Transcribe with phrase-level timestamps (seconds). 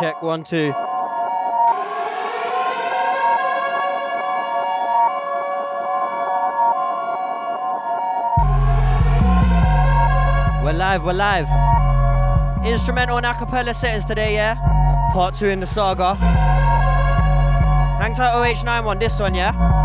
[0.00, 0.72] Check one, two.
[10.64, 11.46] We're live, we're live.
[12.66, 14.56] Instrumental and acapella settings today, yeah?
[15.12, 16.16] Part two in the saga.
[18.00, 19.83] Hang tight OH91, this one, yeah?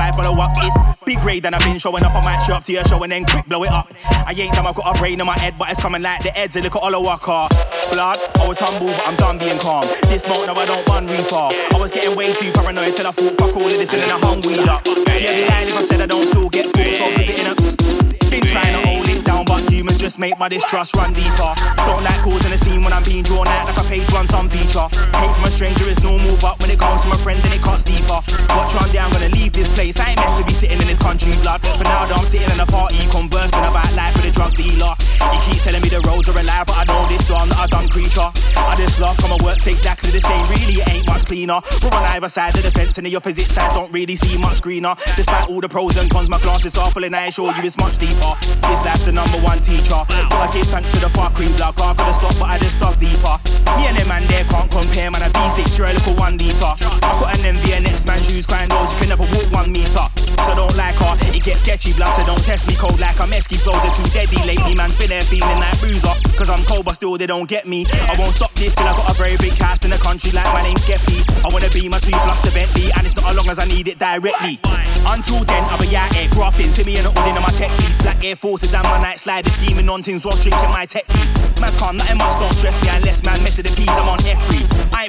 [0.00, 0.74] Showing up, I might show up is
[1.06, 1.40] big ray.
[1.40, 2.64] Then I've been showing up on my shop.
[2.64, 3.92] to your show and then quick blow it up.
[4.26, 6.30] I ain't dumb, I got a brain in my head, but it's coming like the
[6.30, 7.48] heads of the Olowa car.
[7.90, 9.86] Blood, I was humble, but I'm done being calm.
[10.08, 11.52] This smoke, now I don't run real far.
[11.52, 14.10] I was getting way too paranoid till I thought, fuck all of this, and then
[14.10, 14.86] I hung weed up.
[14.86, 17.79] See, every line if I said I don't still get full, so visiting a.
[20.20, 21.50] make my distrust run deeper.
[21.88, 24.50] Don't like causing a scene when I'm being drawn out like a page run some
[24.50, 24.84] feature.
[25.16, 27.62] Hate from a stranger is normal, but when it comes from a friend, then it
[27.62, 28.20] cuts deeper.
[28.52, 29.98] Watch one day, I'm gonna leave this place.
[29.98, 31.62] I ain't meant to be sitting in this country blood.
[31.62, 34.92] But now that I'm sitting in a party, conversing about life with a drug dealer.
[35.32, 37.48] He keeps telling me the roads are a lie, but I know this, though I'm
[37.48, 38.28] not a dumb creature.
[38.60, 41.60] I just love come and work's exactly the same, really it ain't much cleaner.
[41.80, 44.60] We're on either side of the fence, and the opposite side don't really see much
[44.60, 44.94] greener.
[45.16, 47.78] Despite all the pros and cons, my glasses are full, and I assure you it's
[47.78, 48.36] much deeper.
[48.70, 49.98] This life's the number one teacher.
[50.06, 52.78] But I give thanks to the far cream block, I could've stopped, but I just
[52.78, 53.39] dug deeper.
[53.80, 55.24] Me and them man there can't compare, man.
[55.24, 56.68] A B6, you're a little one liter.
[57.00, 60.04] I couldn't envy a next man's shoes, crying those you can never walk one meter.
[60.44, 63.30] So don't like her, it gets sketchy blood, so don't test me cold like I'm
[63.30, 64.92] Esky flows are too deadly lately, man.
[65.00, 67.86] Been there feeling like bruiser, cause I'm cold, but still they don't get me.
[67.88, 70.48] I won't stop this till I got a very big cast in the country, like
[70.52, 71.24] my name's Skeppy.
[71.40, 73.64] I wanna be my two plus the Bentley, and it's not as long as I
[73.64, 74.60] need it directly.
[75.08, 77.72] Until then, I'll be out here grafting, see me in the hood in my tech
[77.80, 77.96] piece.
[77.96, 81.32] Black Air Forces and my night slider scheming on things while drinking my tech piece.
[81.60, 84.19] Man's calm, nothing much don't stress me unless man with the peas, I'm on F3.
[84.19, 84.19] I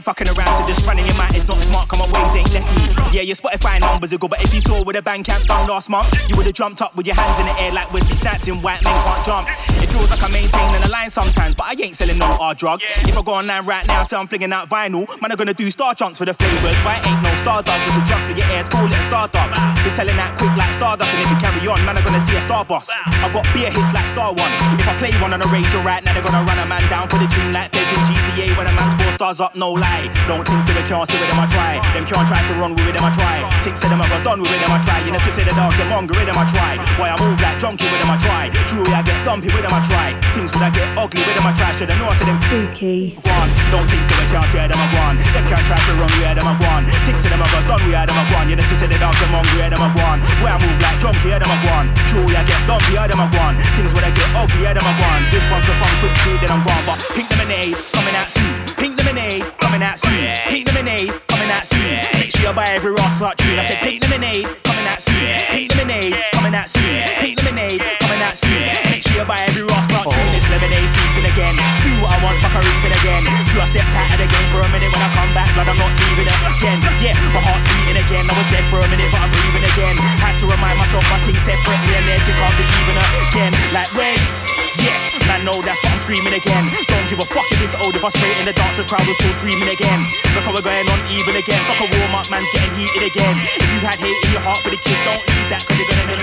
[0.02, 2.52] ain't fucking around, so just running your mouth is not smart, come my ways ain't
[2.54, 2.84] left me.
[3.14, 5.90] Yeah, your Spotify numbers are good, but if you saw with a Bandcamp done last
[5.90, 8.62] month, you would've jumped up with your hands in the air like Wesley Snipes in
[8.62, 9.48] White Men Can't Jump.
[9.84, 12.86] It feels like I'm maintaining the line sometimes, but I ain't selling no hard drugs.
[13.06, 15.70] If I go online right now, say I'm flinging out vinyl, man, I'm gonna do
[15.70, 16.78] star chunks for the flavors.
[16.86, 19.50] Right, ain't no star dog, it's a drugs for your ears, call it a startup.
[19.84, 22.38] We're selling that quick like Stardust, and if you carry on, man, I'm gonna see
[22.38, 22.90] a star boss.
[22.90, 24.52] I got beer hits like Star One.
[24.80, 27.10] If I play one on the radio right now, they're gonna run a man down
[27.10, 30.01] for the dream like Fez in GTA when a man's four stars up, no lie.
[30.28, 31.82] Don't think so, we can't see with them, I try.
[31.94, 33.44] Them can't try to run with them, I try.
[33.62, 35.04] Think say them, I got done with them, I try.
[35.06, 36.78] You know, say the dogs, them monger with them, I try.
[36.98, 38.50] Why I move like junkie with them, I try.
[38.66, 40.16] True, I get dumpy with them, I try.
[40.34, 41.76] Things would I get ugly with them, I try.
[41.76, 43.18] Should I know I say them spooky.
[43.22, 43.50] Gone.
[43.70, 45.16] Don't think so, we can't see them, I gone.
[45.20, 46.84] Them can't try to run with them, I gone.
[47.06, 48.48] Think say them, I got done with them, I gone.
[48.50, 50.20] You know, say the dogs, them monger with them, I gone.
[50.42, 51.88] Where I move like junkie, them, I gone.
[52.10, 53.56] True, I get dumpy, them, I gone.
[53.78, 55.22] Things would I get ugly, them, I gone.
[55.34, 56.84] This one's a fun, quick food, then I'm gone.
[56.86, 58.56] But pink lemonade coming out soon.
[58.76, 60.26] Pink lemonade coming out soon.
[60.52, 61.98] Pink lemonade coming out soon.
[62.20, 63.58] Make sure you buy every Ross Clark tune.
[63.58, 65.26] I said pink lemonade coming out soon.
[65.50, 67.02] Pink lemonade coming out soon.
[67.24, 68.62] Pink lemonade coming out soon.
[68.92, 70.28] Make sure you buy every Ross Clark tune.
[70.28, 70.38] Oh.
[70.38, 71.56] It's lemonade season again.
[71.82, 73.24] Do what I want, fuck a reason again.
[73.50, 74.92] True, I stepped out of the game for a minute.
[74.94, 76.78] When I come back, blood, I'm not leaving it again.
[77.02, 78.30] Yeah, my heart's beating again.
[78.30, 79.96] I was dead for a minute, but I'm breathing again.
[80.22, 82.98] Had to remind myself my team separately and then to can't be even
[83.34, 83.54] again.
[83.74, 84.61] Like wait.
[84.80, 86.72] Yes, man, no, that's what I'm screaming again.
[86.88, 89.18] Don't give a fuck if it's old, if I spray in the dancers, crowd was
[89.20, 90.08] still screaming again.
[90.36, 91.60] Look how we're going on even again.
[91.68, 93.36] Fuck a warm up, man's getting heated again.
[93.60, 95.88] If you had hate in your heart for the kid, don't lose that, cause you're
[95.88, 96.22] gonna.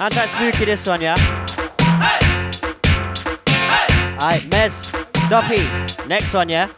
[0.00, 1.47] Anti spooky this one, yeah?
[4.18, 4.90] Alright, Mez,
[5.30, 6.08] Duppy.
[6.08, 6.68] Next one, yeah?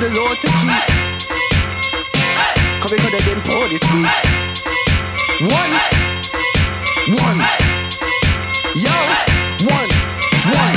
[0.00, 0.86] The Lord to keep.
[2.80, 4.39] Cause we could have been poor this week.
[5.40, 7.40] One, one,
[8.76, 8.92] yo,
[9.64, 9.88] one,
[10.52, 10.76] one.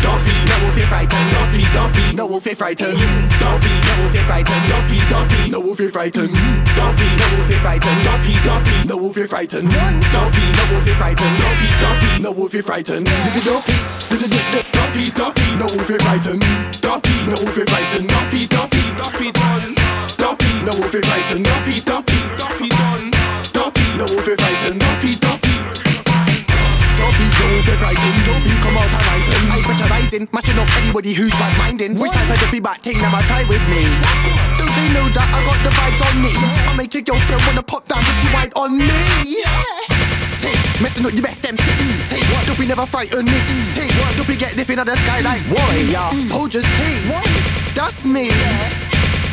[0.00, 1.30] Don't be no if frightened.
[1.30, 2.96] Don't be, don't be no if frightened.
[3.38, 4.64] Don't be no if frightened.
[4.64, 6.32] Don't be, don't be no wolf if frightened.
[6.72, 8.02] Don't be no if frightened.
[8.02, 9.68] Don't be, don't be no wolf if frightened.
[9.76, 11.36] One, don't be no wolf if frightened.
[11.36, 13.04] Don't be, don't be no wolf if frightened.
[13.04, 16.40] Don't be, don't be, don't be no if frightened.
[16.80, 18.08] Don't be no if frightened.
[18.08, 20.08] Don't be, don't be, don't be, don't be no wolf if frightened.
[20.16, 21.44] Don't be, don't be, don't be, don't be no wolf if frightened.
[21.44, 23.07] Don't be,
[23.68, 23.80] don't be.
[23.88, 24.06] Don't be no
[27.52, 28.24] wolf if frightened.
[28.24, 29.52] Don't be come out and frightened.
[29.52, 31.98] I pressurizing, mashing up anybody who's bad minding.
[31.98, 33.82] Which type of the back thing never try with me?
[34.58, 36.32] Don't they know that I got the vibes on me?
[36.68, 39.44] I make your girlfriend wanna pop down if you white on me.
[40.40, 41.64] Take, messing up your best MC.
[42.08, 42.46] Take what?
[42.46, 43.40] Don't be never frighten me.
[43.74, 44.16] Take what?
[44.16, 46.20] Don't be get different out the sky like warrior.
[46.20, 47.04] Soldiers take.
[47.74, 48.30] That's me.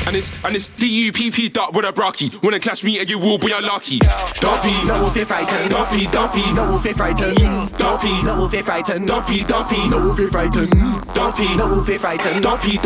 [0.07, 2.31] And it's and it's D-U-P-P dot with a brocky.
[2.43, 3.97] Wanna clash me and you will be unlucky.
[4.39, 5.71] Don't no wolf if frightened.
[5.71, 6.05] Don't be
[6.53, 7.35] no wolf if frightened.
[7.77, 9.07] Don't no wolf if frightened.
[9.07, 9.43] Don't be
[9.89, 10.69] no wolf if frightened.
[11.13, 12.43] Don't no wolf if frightened.
[12.43, 12.77] Don't be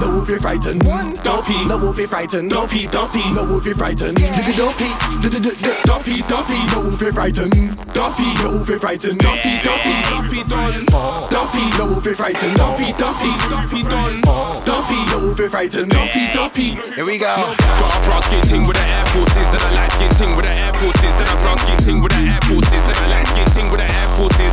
[0.00, 0.80] no wolf if frightened.
[1.24, 2.50] Don't no wolf if frightened.
[2.50, 2.86] Don't be
[3.34, 4.18] no wolf if frightened.
[4.18, 7.52] Don't be, don't be, don't be no wolf if frightened.
[7.92, 9.18] Don't no wolf if frightened.
[9.18, 9.38] Done.
[11.28, 12.56] don't be no wolf if frightened.
[12.56, 12.76] Done.
[14.64, 15.90] don't be no wolf if frightened.
[15.90, 17.32] Don't be, Here we go.
[17.80, 20.44] Got a brown skin ting with the Air Forces and a light skin ting with
[20.44, 23.26] the Air Forces and a brown skin ting with the Air Forces and a light
[23.32, 24.52] skin ting with the Air Forces.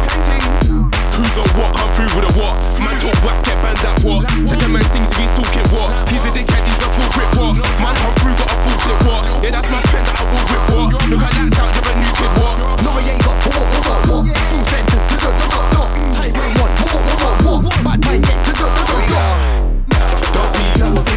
[1.15, 1.75] Who's on what?
[1.75, 2.55] Come through with a what?
[2.79, 4.23] Man talk wax, get banned at what?
[4.47, 5.91] Take a man's things if he's talking what?
[6.07, 7.53] He's a dickhead, he's a full grip what?
[7.83, 9.23] Man come through, got a full clip what?
[9.43, 10.87] Yeah, that's my pen that I will whip what?
[11.11, 12.55] Look at that sound, you're a new kid what?
[12.83, 14.23] No, I ain't got what, what, what, what.
[14.51, 15.89] Full sentence, dot, dot, dot.
[16.15, 17.75] Tyrone one, what, what, what.
[17.83, 19.35] Bad mind, get to dot, dot, dot.
[20.31, 21.14] Don't be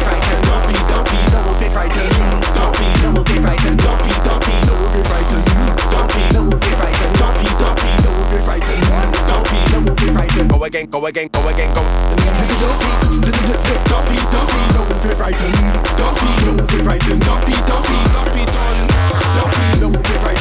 [1.69, 2.57] be no wolf if frightened.
[2.65, 3.79] Don't be no wolf if frightened.
[3.83, 5.45] Don't be, don't be no wolf if frightened.
[5.93, 7.13] Don't no wolf if frightened.
[7.19, 8.83] Don't be, don't be no wolf if frightened.
[9.29, 10.49] Don't be no wolf if frightened.
[10.49, 11.81] Go again, go again, go again, go.
[11.81, 12.39] Don't
[12.79, 12.97] be,
[13.85, 15.55] don't be, don't be no wolf if frightened.
[15.97, 17.21] Don't be no wolf if frightened.
[17.21, 18.87] Don't be, don't be, don't be done.
[19.37, 20.39] Don't be no wolf if frightened.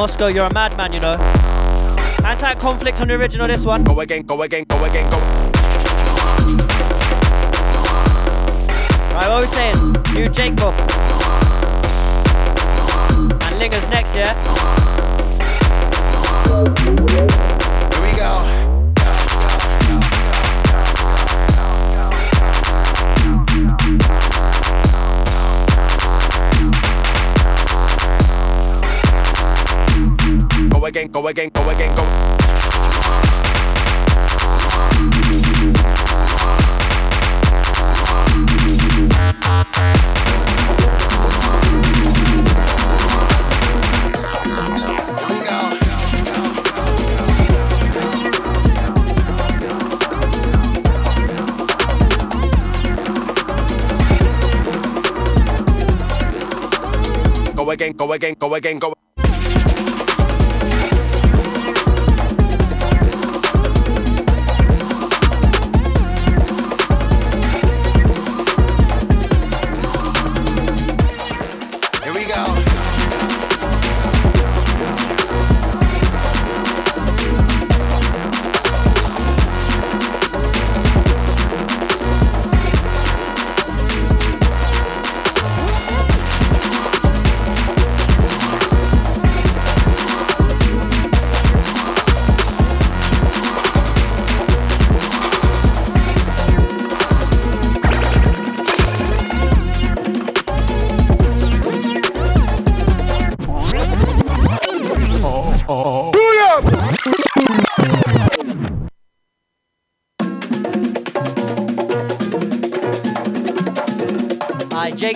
[0.00, 1.12] Moscow, you're a madman, you know.
[2.24, 3.84] Anti conflict on the original, this one.
[3.84, 5.18] Go again, go again, go again, go.
[9.12, 9.76] Right, what are we saying?
[10.14, 10.74] New Jacob.
[13.42, 14.34] And Linger's next, yeah?
[31.10, 32.04] Again, go again, go again, go.
[57.54, 58.99] Go again, go again, go again, go.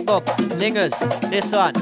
[0.02, 0.92] Bob, Lingers,
[1.30, 1.74] this one.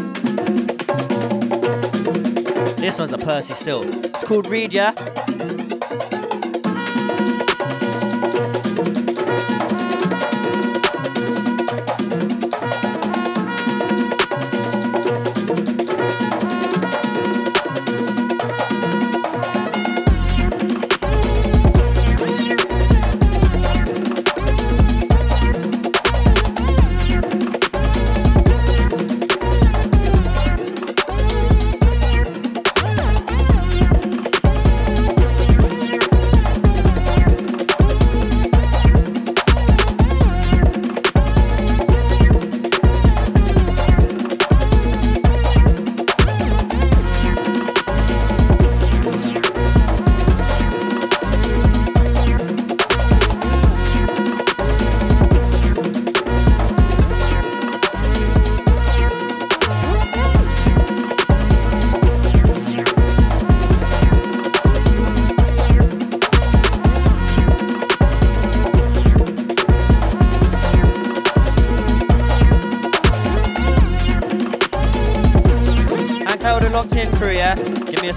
[2.77, 3.83] This one's a Percy still.
[4.05, 4.93] It's called Read, yeah?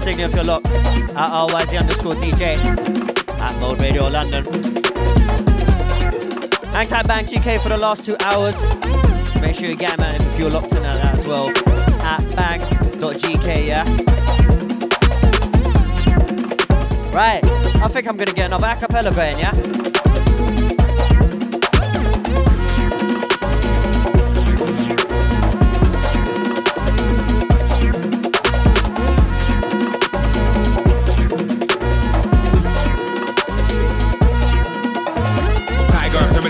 [0.06, 2.54] Signal if you're locked at RYZ underscore DJ
[3.40, 4.44] at Mode Radio London.
[6.70, 8.54] Hang tight Bang GK for the last two hours.
[9.40, 11.48] Make sure you get them if you're locked in at that as well
[12.06, 13.82] at bang.gk, yeah?
[17.12, 17.44] Right,
[17.82, 19.95] I think I'm gonna get another acapella going, yeah?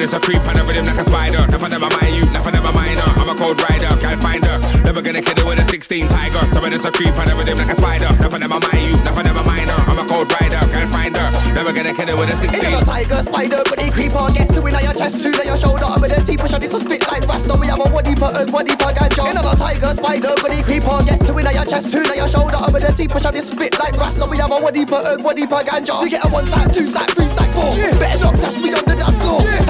[0.03, 1.41] It's a creep on the rhythm like a spider.
[1.47, 3.11] Nothing ever mind you, nothing ever mind her.
[3.17, 4.59] I'm a cold rider, can't find her.
[4.85, 6.43] Never gonna kid her with a 16 tiger.
[6.53, 8.11] So it's a creep on the rhythm like a spider.
[8.21, 9.81] Nothing ever mind you, nothing ever mind her.
[9.89, 11.29] I'm a cold rider, can't find her.
[11.55, 12.61] Never gonna kid her with a 16.
[12.61, 14.27] Ain't no tiger, spider, but they creeper.
[14.37, 15.89] Get to it like your chest, two like your shoulder.
[15.97, 17.49] With a T push on this a spit like rust.
[17.49, 19.23] We have a body putters, body per ganja.
[19.33, 20.99] Ain't no tiger, spider, but they creeper.
[21.09, 22.61] Get to it like your chest, two like your shoulder.
[22.69, 24.21] With a T push on this spit like rust.
[24.29, 26.05] We have a body putters, body per ganja.
[26.05, 27.73] You get a one side, two side, three side, four.
[27.73, 27.97] Yeah.
[27.97, 29.16] Better not touch me on the dance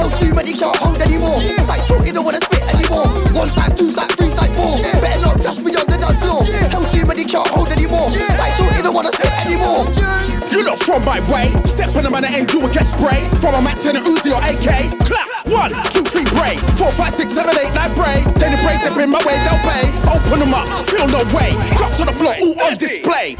[0.06, 1.42] Hell too many can't hold anymore.
[1.42, 1.66] Yeah.
[1.66, 3.10] Side talk, you don't wanna spit anymore.
[3.34, 4.78] One side, two side, three side, four.
[4.78, 5.00] Yeah.
[5.02, 6.46] Better not touch me on the dance floor.
[6.46, 6.70] Yeah.
[6.70, 8.06] Hell too many can't hold anymore.
[8.14, 8.30] Yeah.
[8.38, 9.82] Side talk, you don't wanna spit anymore.
[10.54, 11.50] You not from my way.
[11.66, 13.26] Step on the man and you will get sprayed.
[13.42, 14.94] From a Mac 10 Uzi or AK.
[15.02, 15.26] Clap.
[15.50, 16.62] One, two, three, break.
[16.78, 18.22] Four, five, six, seven, eight, nine, break.
[18.38, 19.90] Then the brace step in my way, they'll pay.
[20.06, 21.50] Open them up, feel no way.
[21.74, 23.34] Drops on the floor, all on display.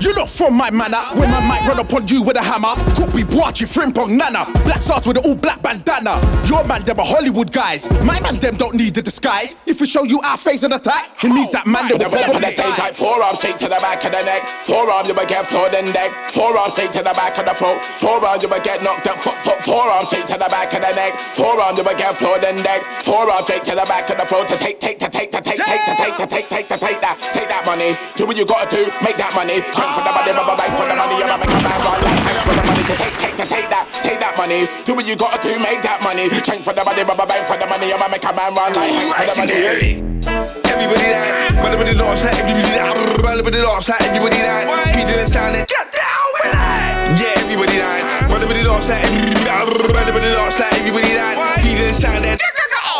[0.00, 1.02] You're not from my manner.
[1.18, 2.74] When my might run upon you with a hammer.
[2.94, 4.46] Could be Boachi, Frimpong, Nana.
[4.62, 6.22] Black stars with an all black bandana.
[6.46, 7.90] Your man, them are Hollywood guys.
[8.04, 9.66] My man, them don't need a disguise.
[9.66, 12.94] If we show you our face and attack, it means that man, they will the.
[12.94, 14.42] Forearm straight to the back of the neck.
[14.62, 16.12] Forearm, you will get floored and deck.
[16.30, 17.82] Forearm straight to the back of the throat.
[17.98, 19.18] Forearm, you will get knocked up.
[19.18, 21.18] Foot, foot, forearm straight to the back of the neck.
[21.34, 22.82] Forearm, you will get floored and deck.
[23.02, 24.46] Forearm straight to the back of the throat.
[24.48, 26.78] To take, take, to take, to take, take, to take, to take, to take, to
[26.78, 27.98] take that, take that money.
[28.14, 29.58] Do what you gotta do, make that money.
[29.74, 31.14] Jump for the money, rubber bank for the money.
[31.18, 32.82] You're make a man run like tank for the money.
[32.88, 34.66] To take, take, to take that, take that money.
[34.84, 36.28] Do what you gotta do, make that money.
[36.42, 37.88] Change for the money, rubber bank for the money.
[37.88, 40.08] You're make a man run like tank for the money.
[40.68, 42.94] Everybody that, everybody lost that, everybody that,
[43.26, 44.68] everybody lost that, everybody that.
[44.94, 47.16] Peter and Silent, get down with that.
[47.18, 51.34] Yeah, everybody that, everybody lost that, everybody lost that, everybody that.
[51.62, 51.96] Peter and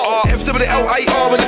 [0.09, 0.33] Silent.
[0.33, 1.45] F the L I R and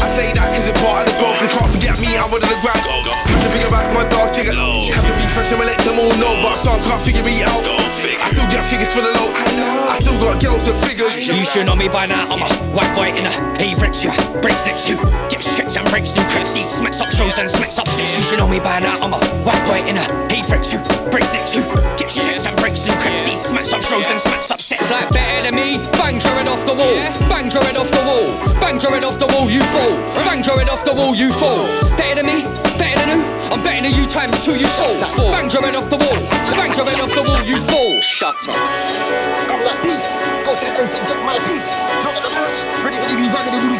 [0.00, 1.36] I say that cause it's part of the growth.
[1.44, 2.80] They can't forget me, I'm one of the grand.
[2.80, 4.56] Have to bring about my dog chicken.
[4.56, 7.62] Have to be fresh and let them all know, but some can't figure me out.
[7.62, 9.30] I still get figures for the low.
[9.30, 9.94] I know.
[9.94, 11.14] I still got girls with figures.
[11.18, 12.26] You should know me by now.
[12.26, 14.10] I'm a white boy in a hey Rex you,
[14.42, 14.96] breaks next you.
[15.30, 16.54] Get stretch and breaks new crepes.
[16.54, 18.16] He smacks up shows and smacks up sets.
[18.16, 18.98] You should know me by now.
[18.98, 20.80] I'm a white boy in a hey Rex you,
[21.10, 21.62] breaks next you.
[21.98, 23.26] Get stretch and breaks new crepes.
[23.26, 24.90] He smacks up shows and smacks up sets.
[24.90, 26.98] Like better than me, bang your head off the wall,
[27.30, 28.26] bang your head off the wall,
[28.58, 29.94] bang your head off the wall, you fall,
[30.26, 31.66] bang your head off the wall, you fall.
[31.96, 33.20] Better than me, better than who?
[33.52, 34.94] I'm better than you times two, you fall.
[35.34, 36.18] Bang your head off the wall,
[36.54, 38.00] bang your head off the wall, you fall.
[38.00, 38.56] Shut up.
[39.50, 40.04] I'm like this.
[40.46, 41.68] Go to the ends and get my piece.
[42.06, 42.58] You're the march.
[42.86, 43.77] Ready, ready, be raggedy, booty,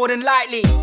[0.00, 0.79] more than likely.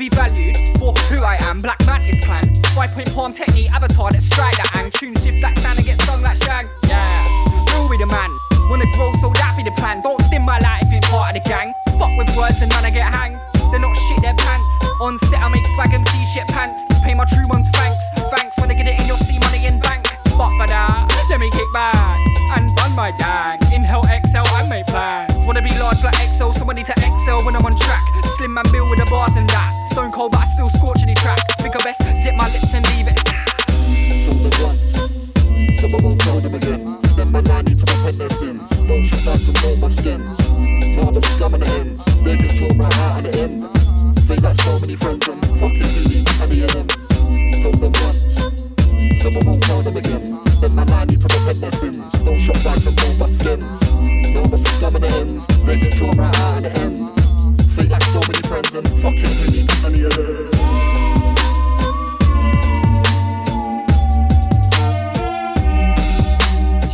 [0.00, 0.69] be valued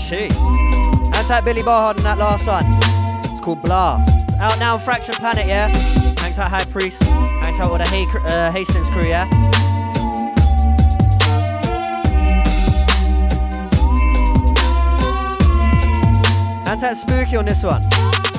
[0.07, 0.29] She.
[1.11, 2.65] That's at Billy Barhard on that last one.
[3.33, 4.05] It's called Blah.
[4.07, 5.67] It's out now on Fraction Planet, yeah?
[6.21, 7.03] Hang tight, High Priest.
[7.03, 9.25] Hang tight with the hey, uh, Hastings crew, yeah?
[16.67, 17.83] Hang tight, Spooky on this one.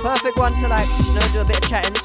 [0.01, 1.95] Perfect one to like, you know, do a bit of chatting.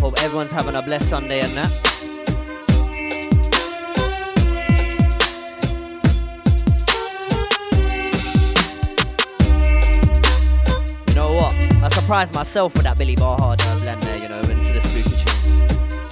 [0.00, 1.89] Hope everyone's having a blessed Sunday and that.
[12.10, 15.10] surprised myself with that Billy Bar Hard uh, blend there, you know, into the spooky
[15.10, 15.68] tune.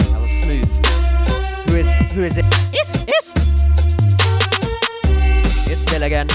[0.07, 0.65] That was smooth.
[1.67, 2.45] Who is who is it?
[2.71, 3.33] It's it's
[5.69, 6.27] it's Bill again.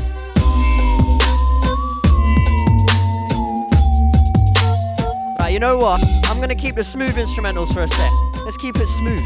[5.41, 5.99] Right, you know what?
[6.25, 8.13] I'm gonna keep the smooth instrumentals for a sec.
[8.45, 9.25] Let's keep it smooth.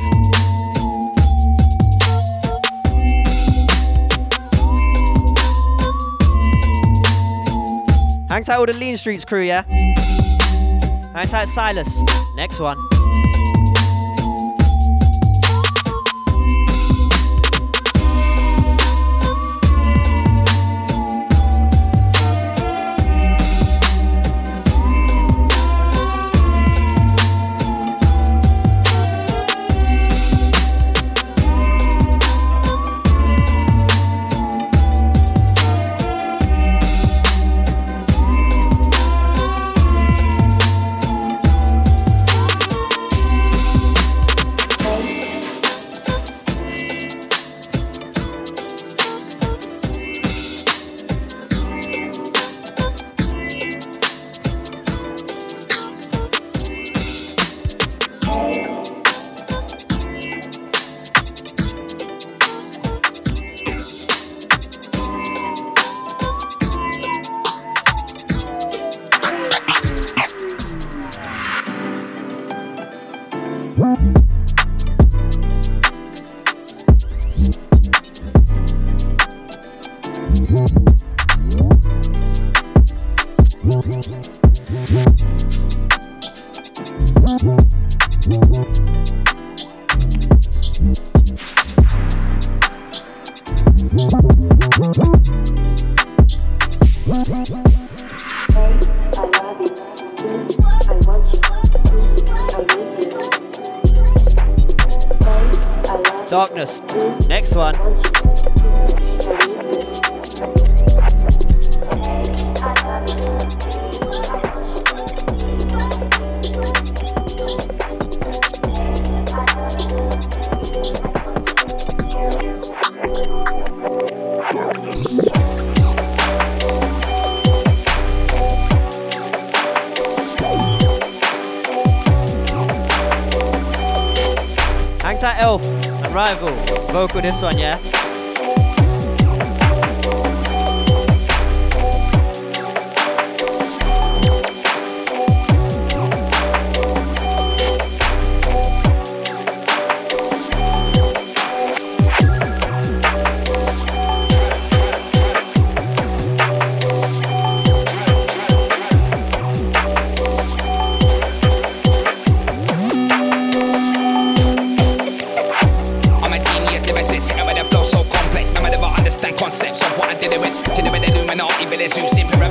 [8.29, 9.64] Hang tight with the Lean Streets crew, yeah?
[11.14, 12.03] I out, Silas.
[12.35, 12.98] Next one.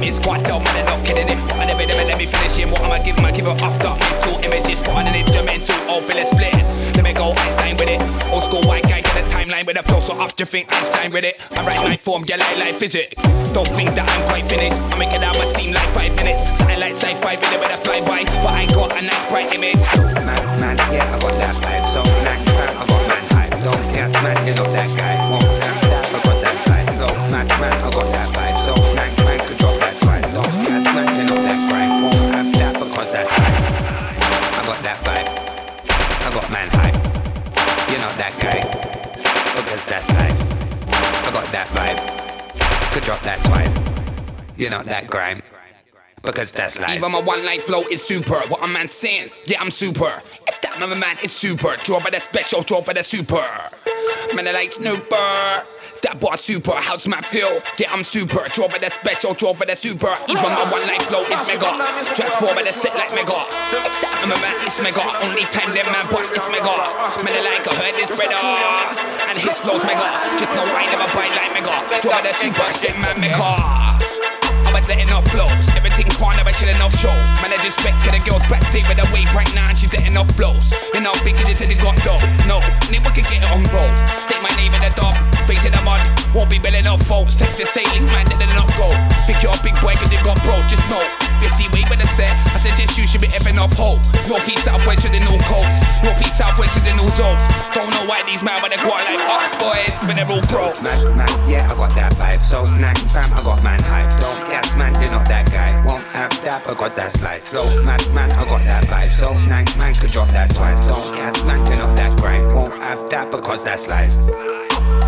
[0.07, 0.19] Pyramids.
[0.19, 1.37] Quite dumb, man, they're not kidding it.
[1.55, 2.71] I never never let me finish him.
[2.71, 3.25] What am I giving?
[3.25, 4.81] I give up after mental images.
[4.87, 6.53] On an instrumental, oh, Bill is split.
[6.95, 8.01] Let me go Einstein with it.
[8.31, 11.25] Old school white guy, get a timeline with a flow so you think Einstein with
[11.25, 11.41] it.
[11.51, 13.15] I write my form, get like life, is it?
[13.53, 14.75] Don't think that I'm quite finished.
[14.93, 16.43] I make it out, but seem like five minutes.
[16.57, 18.23] Something like sci-fi, really with a flyby.
[18.43, 19.81] But I got a nice bright image.
[20.23, 21.85] Man, man, yeah, I got that vibe.
[21.91, 23.51] So, man, fam, I got man hype.
[23.63, 25.15] Don't gas, man, you know that guy.
[25.31, 26.89] Won't that because that's like.
[27.01, 28.57] So, man, man, I got that vibe.
[28.65, 28.76] So,
[43.07, 43.71] drop that twice.
[44.57, 45.41] You know that grime.
[46.21, 46.97] Because that's life.
[46.97, 48.35] Even my one life flow is super.
[48.49, 50.11] What a man saying, yeah, I'm super.
[50.45, 51.73] If that man, man, it's super.
[51.85, 53.45] Draw for the special, draw for the super.
[54.35, 55.63] Man, I like snooper.
[56.03, 57.61] That boy super, how's my feel?
[57.79, 58.45] Yeah, I'm super.
[58.53, 60.13] Draw for the special, draw for the super.
[60.29, 61.73] Even my one life flow is mega.
[62.13, 63.33] Drag four by the set like mega.
[63.73, 65.01] If that man, man, it's mega.
[65.25, 66.75] Only time them man, boy, it's mega.
[67.25, 68.37] Man, I like, I heard this brother.
[69.29, 70.07] And his flow's mega.
[70.37, 71.75] Just know I never buy like mega.
[72.01, 73.86] Draw for the super, shit man, mega.
[74.67, 75.47] I was letting off flows.
[75.79, 77.15] Everything's fine, never chilling off show.
[77.39, 79.95] Man, I just vex, get a girl backstage with a wave right now, and she's
[79.95, 80.67] letting off blows.
[80.91, 82.19] You know, big just said it got dough.
[82.51, 82.59] No,
[82.91, 83.87] anyone can get it on roll.
[84.27, 85.15] Take my name in the top,
[85.47, 86.03] face in the mud.
[86.35, 87.39] Won't be billing off folks.
[87.39, 88.91] Take the sailing, man, did not go.
[89.23, 90.99] Pick your big boy, cause you got bro, just know.
[91.39, 94.03] If you see way with the set, I suggest you should be effing off hole.
[94.27, 95.67] North east, south west to the new cold.
[96.03, 97.39] North east, south west to the new zone.
[97.71, 100.43] Don't know why these man, but they go out like us boys, but they're all
[100.51, 100.75] pro.
[100.83, 102.43] Man, man, yeah, I got that vibe.
[102.43, 104.11] So, nah, fam, I got man hype.
[104.19, 105.69] Don't gas, man, you're not that guy.
[105.85, 107.45] Won't have that because that's life.
[107.47, 109.11] So, man, man, I got that vibe.
[109.11, 110.79] So, nah, man, could drop that twice.
[110.87, 112.47] Don't gas, man, you're not that grind.
[112.47, 114.15] Won't have that because that's life.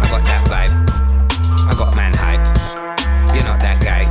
[0.01, 0.73] I got that vibe.
[1.69, 2.45] I got man hype.
[3.33, 4.03] You're not that guy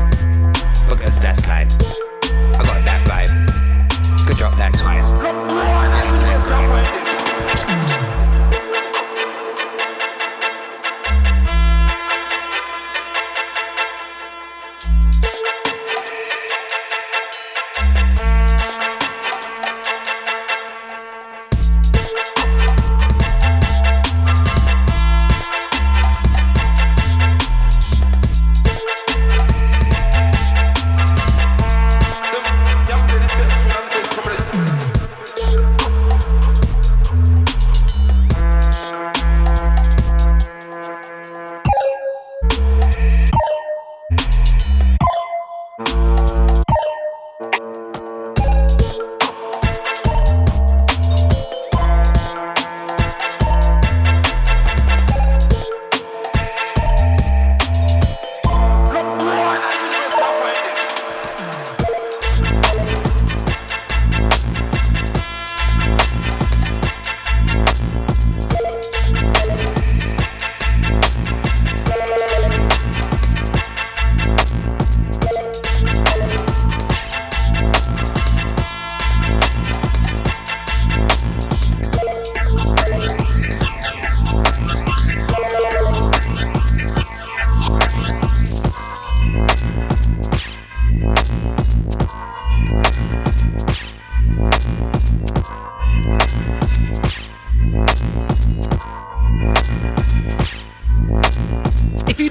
[0.89, 1.78] because that's life.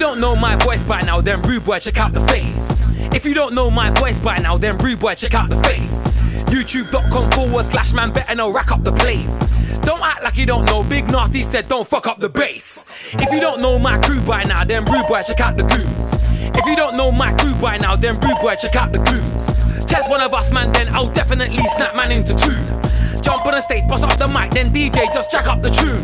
[0.08, 2.98] Don't know my voice by now, then rude boy, check out the face.
[3.14, 6.22] If you don't know my voice by now, then rude boy, check out the face.
[6.46, 9.38] YouTube.com forward slash man better know rack up the plays.
[9.80, 10.82] Don't act like you don't know.
[10.82, 12.90] Big Narstie said, don't fuck up the bass.
[13.16, 16.14] If you don't know my crew by now, then rude boy, check out the goons.
[16.56, 19.46] If you don't know my crew by now, then rude boy, check out the goons.
[19.88, 22.56] Test one of us, man, then I'll definitely snap man into two.
[23.22, 26.02] Jump on the stage, bust up the mic, then DJ, just jack up the tune.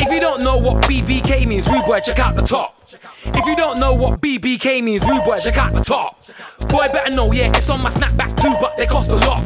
[0.00, 2.73] If you don't know what BBK means, rude boy, check out the top.
[3.24, 6.24] If you don't know what BBK means, rude boy, check out the top.
[6.68, 9.42] Boy, better know, yeah, it's on my snapback too, but they cost a lot.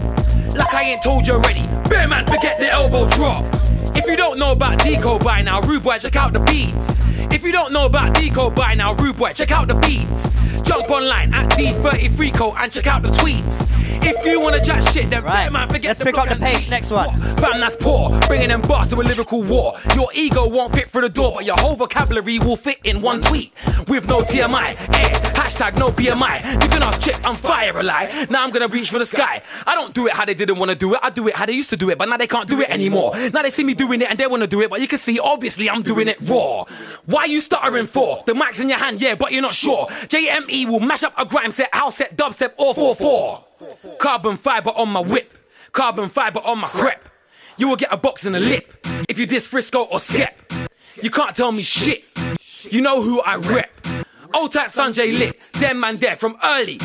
[0.54, 3.44] Like I ain't told you already, bear man, forget the elbow drop.
[3.96, 6.98] If you don't know about Deco by now, rude boy, check out the beats.
[7.32, 10.38] If you don't know about Deco by now, rude boy, check out the beats.
[10.68, 13.74] Jump online at D33 Co and check out the tweets.
[14.04, 15.50] If you wanna chat shit, then Right.
[15.50, 16.68] man, forget Let's pick up the pace.
[16.68, 17.08] Next one.
[17.38, 18.10] Fam, that's poor.
[18.28, 19.74] Bringing them bars to a lyrical war.
[19.94, 23.22] Your ego won't fit through the door, but your whole vocabulary will fit in one
[23.22, 23.52] tweet.
[23.88, 25.08] With no TMI, eh?
[25.38, 26.42] Hashtag no BMI.
[26.62, 28.26] You can ask Chip, I'm fire a lie.
[28.28, 29.40] Now I'm gonna reach for the sky.
[29.66, 31.00] I don't do it how they didn't wanna do it.
[31.02, 32.68] I do it how they used to do it, but now they can't do it
[32.70, 33.12] anymore.
[33.32, 35.18] Now they see me doing it and they wanna do it, but you can see
[35.18, 36.64] obviously I'm doing it raw.
[37.06, 38.22] Why you stuttering for?
[38.26, 39.86] The mic's in your hand, yeah, but you're not sure.
[40.08, 43.98] JME will mash up a grime set, house set, dubstep, all 4-4.
[43.98, 45.32] Carbon fiber on my whip,
[45.72, 47.08] carbon fiber on my crep.
[47.56, 50.52] You will get a box in the lip if you diss Frisco or Skep.
[51.02, 52.12] You can't tell me shit.
[52.62, 53.70] You know who I rep.
[54.34, 56.78] Old tight Sanjay Lit, them man there from early.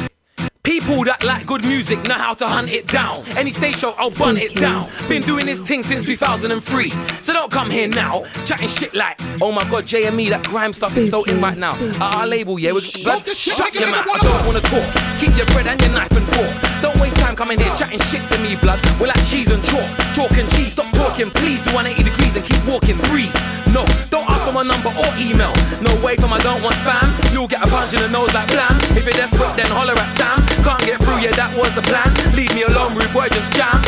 [0.63, 3.25] People that like good music know how to hunt it down.
[3.35, 4.87] Any stage show, I'll bun it down.
[5.09, 6.89] Been doing this thing since 2003.
[7.19, 10.95] So don't come here now, chatting shit like, oh my god, JME, that grime stuff
[10.95, 11.75] is so in right now.
[11.99, 14.07] At our label, yeah, we're blood, shut your mouth.
[14.07, 14.87] I don't wanna talk.
[15.19, 16.55] Keep your bread and your knife and fork.
[16.81, 18.79] Don't waste time coming here chatting shit to me, blood.
[19.01, 19.83] We're like cheese and chalk.
[20.15, 21.59] Chalk and cheese, stop talking, please.
[21.67, 22.95] Do 180 degrees and keep walking.
[23.11, 23.35] Breathe.
[23.73, 23.81] No,
[24.13, 25.49] don't ask for my number or email.
[25.81, 27.09] No way from I don't want spam.
[27.33, 28.77] You'll get a punch in the nose like blam.
[28.93, 30.45] If you're desperate, then holler at Sam.
[30.61, 32.13] Can't get through, yeah, that was the plan.
[32.37, 33.81] Leave me alone, rude boy, just jam.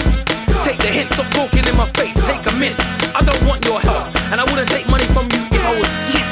[0.65, 2.82] Take the hint, stop talking in my face, take a minute.
[3.13, 5.89] I don't want your help, and I wouldn't take money from you if I was
[6.10, 6.26] slick.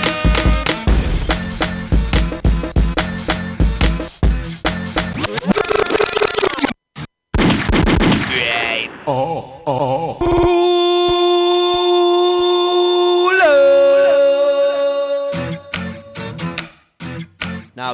[10.35, 10.52] Nah,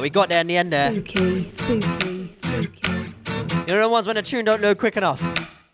[0.00, 0.92] we got there in the end there.
[0.92, 2.92] Spooky, spooky, spooky.
[3.70, 5.20] You know the ones when the tune don't load quick enough.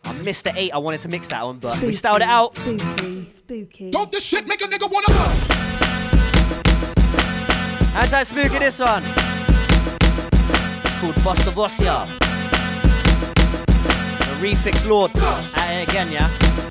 [0.04, 0.72] I missed the eight.
[0.72, 2.56] I wanted to mix that one, but we styled it out.
[2.56, 3.90] Spooky, spooky.
[3.90, 5.06] Don't this shit make a nigga wanna.
[7.98, 9.02] Anti spooky this one.
[10.84, 12.06] It's called Buster Vossia.
[14.18, 15.10] The Refix Lord.
[15.16, 16.65] At it again, yeah.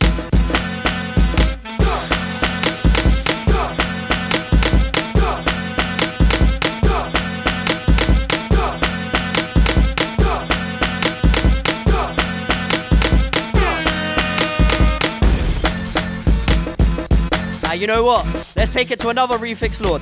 [17.75, 18.25] Now you know what?
[18.55, 20.01] Let's take it to another Refix Lord.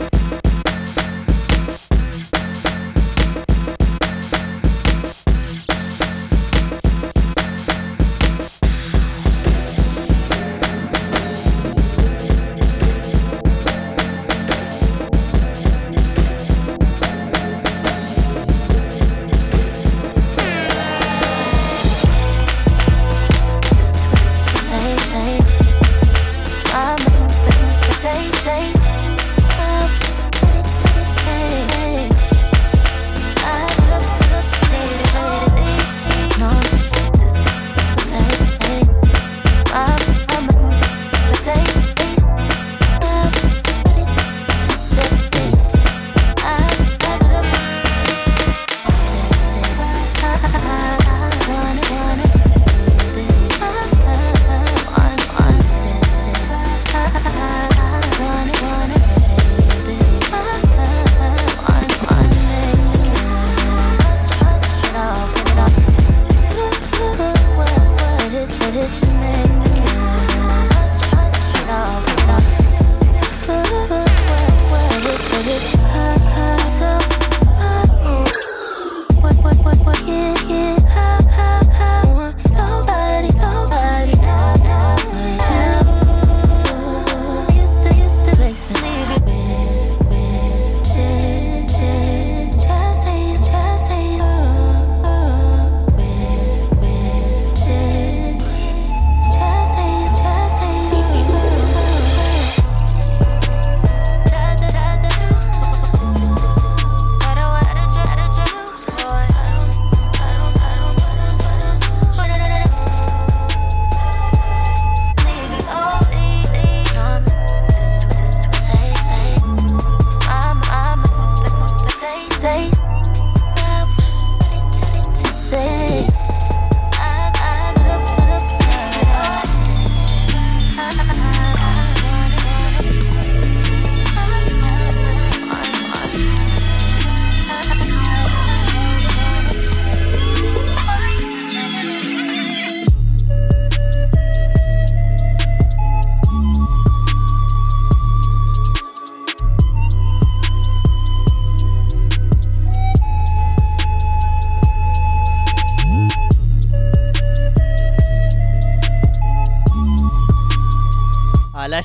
[28.44, 28.83] Just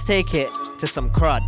[0.08, 1.47] take it to some crud.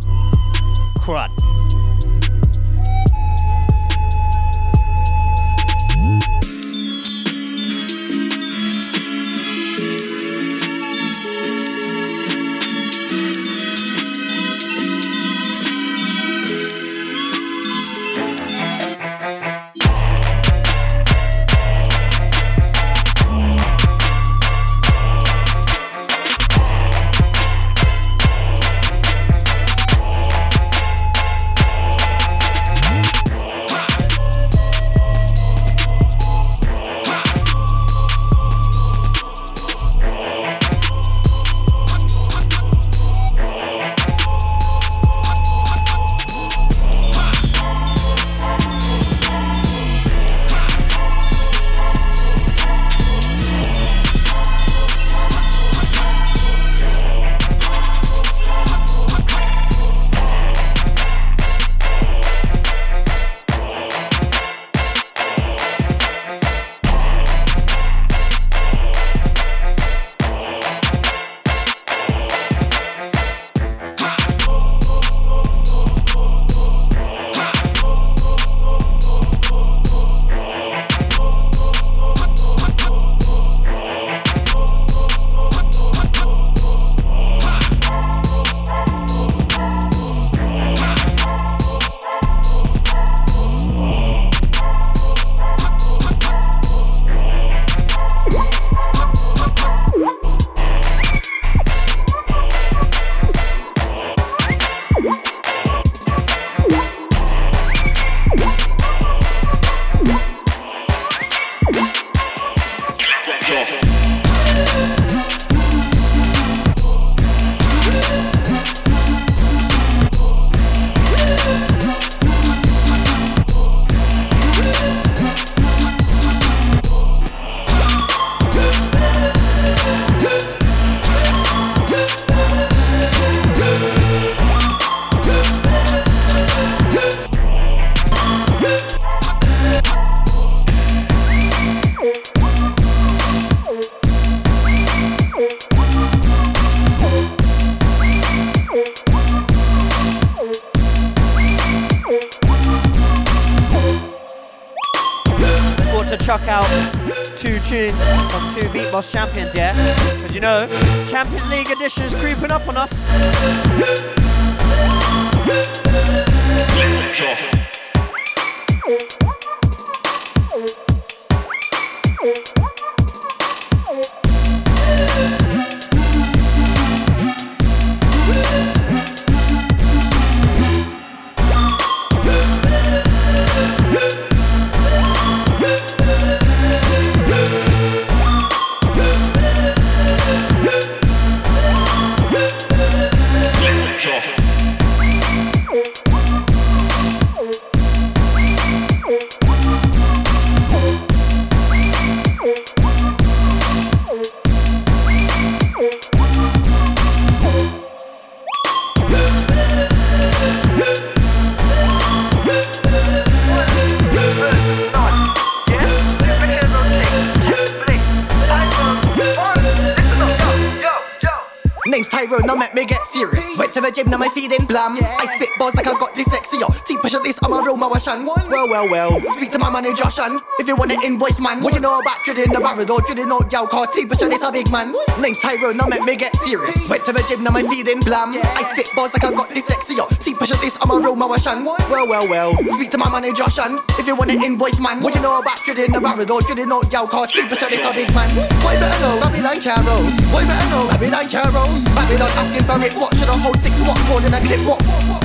[228.81, 229.21] Well, well.
[229.37, 230.41] Speak to my manager, Shan.
[230.57, 231.61] If you want an invoice, man.
[231.61, 233.85] What you know about drilling the barrel or drilling out yow car?
[233.85, 234.97] T pressure this, a big man.
[235.21, 236.89] Name's Tyrone, now make me get serious.
[236.89, 238.33] Went to the gym, now my feeling blam.
[238.33, 240.09] I spit bars like I got dyslexia.
[240.17, 241.61] T pressure this, I'm a real Mawashan.
[241.61, 242.57] Well, well, well.
[242.73, 243.77] Speak to my manager, Shan.
[244.01, 244.97] If you want an invoice, man.
[245.05, 247.29] What you know about drilling the barrel or drilling out yow car?
[247.29, 248.33] T pressure this, a big man.
[248.65, 250.09] Boy better know, Babylon Caro.
[250.33, 251.69] Boy better know, Babylon Caro.
[251.93, 254.80] Babylon asking for it, should I hold six what than a clip what?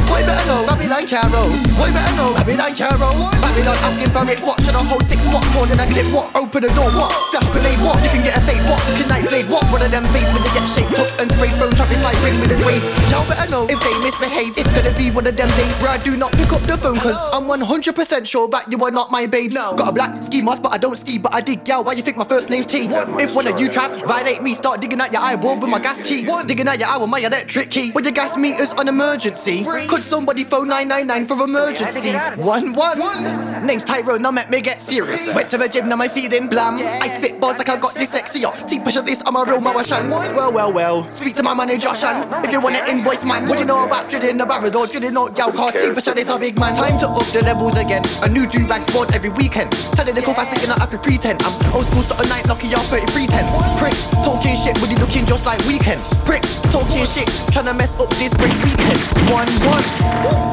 [0.06, 1.42] Boy better know, Babylon Caro.
[1.76, 3.10] Boy better know, Babylon Caro.
[3.42, 6.30] Babylon asking for it, what should I hold six what more than a clip what?
[6.34, 7.10] Open the door what?
[7.30, 7.98] Flash grenade what?
[8.02, 8.80] You can get a fade what?
[8.86, 9.64] You can night blade what?
[9.74, 12.38] One of them fades when they get shaped up and spray thrown traffic light ring
[12.40, 12.82] with a grave.
[13.10, 15.98] Y'all better know if they misbehave, it's gonna be one of them days where I
[15.98, 19.26] do not pick up the phone cause I'm 100% sure that you are not my
[19.26, 19.52] babe.
[19.52, 19.74] No.
[19.76, 21.84] Got a black ski mask but I don't ski but I dig y'all.
[21.84, 22.86] Why you think my first name's T?
[23.18, 26.02] If one of you trap, violate me, start digging at your eyeball with my gas
[26.02, 26.24] key.
[26.46, 27.90] Digging at your eye with my electric key.
[27.92, 29.64] With your gas meters on emergency.
[29.96, 32.20] Could somebody phone 999 for emergencies?
[32.36, 33.64] One one.
[33.64, 35.34] Name's Tyrone, now make me get serious.
[35.34, 36.76] Went to the gym, now my feeling blam.
[36.76, 38.52] I spit bars like I got dyslexia.
[38.68, 40.10] T pressure this, I'm a real Mawashan.
[40.10, 41.08] Well, well, well.
[41.08, 42.28] Speak to my manager, Shan.
[42.44, 43.48] If you want an invoice, man.
[43.48, 45.72] What do you know about drilling the barrel or drilling out gal car?
[45.72, 46.76] Pressure, this a big man.
[46.76, 48.04] Time to up the levels again.
[48.20, 49.72] A new do rag board every weekend.
[49.96, 51.40] Tell the little fast I happy pretend.
[51.40, 53.48] I'm old school, sort of night, lucky y'all 3310.
[53.80, 56.00] Pricks, talking shit, really looking just like weekend.
[56.28, 59.00] Pricks, talking shit, trying to mess up this great weekend.
[59.32, 59.86] One, one.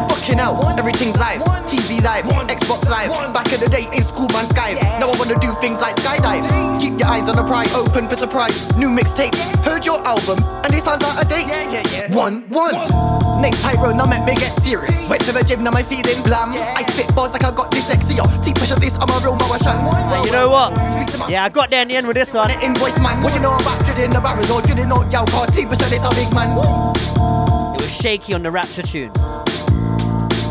[0.07, 1.41] Fucking hell, everything's live.
[1.68, 3.11] TV live, Xbox live.
[3.34, 4.80] Back in the day in school, man, Skype.
[4.99, 6.47] Now I wanna do things like skydive.
[6.80, 8.72] Keep your eyes on the prize, open for surprise.
[8.78, 9.36] New mixtape,
[9.68, 11.49] heard your album, and it sounds out of date.
[12.16, 12.76] One, one.
[13.41, 15.09] Next Tyrone, now make me get serious.
[15.09, 16.55] Went to the gym, now my feeling blam.
[16.55, 18.24] I spit bars like I got dyslexia.
[18.45, 19.76] T pressure this, I'm a real Mawashan.
[20.26, 20.72] You know what?
[21.30, 22.51] Yeah, I got there in the end with this one.
[22.64, 25.48] Invoice man, what you know about drilling the barrel or drilling out y'all car?
[25.48, 26.58] T pressure this, a big man.
[27.76, 29.12] It was shaky on the Rapture tune.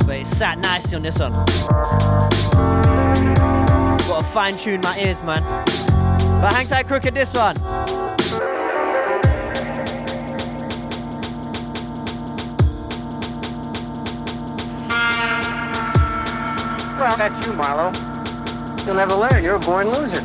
[0.06, 1.32] But it sat nicely on this one.
[4.08, 5.42] Gotta fine tune my ears, man.
[6.40, 7.56] But hang tight, crooked, this one.
[16.98, 17.92] Well, that's you, Marlo.
[18.86, 19.42] You'll never learn.
[19.42, 20.22] You're a born loser.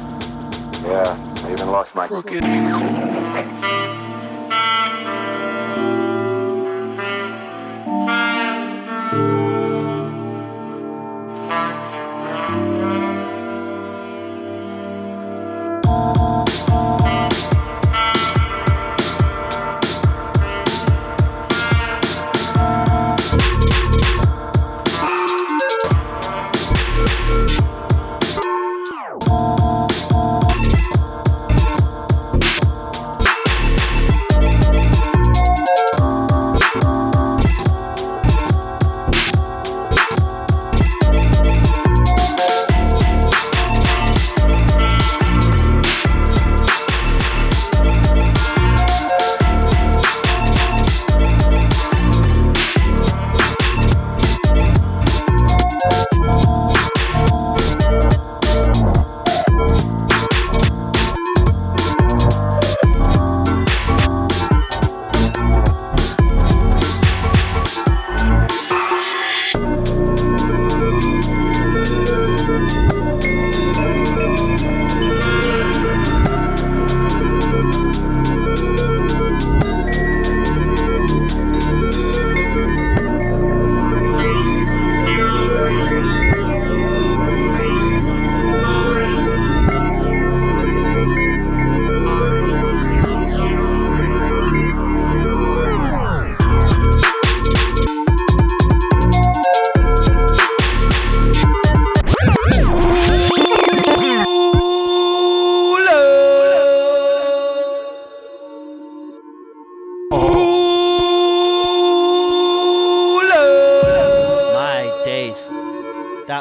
[0.88, 2.44] Yeah, I even lost my crooked.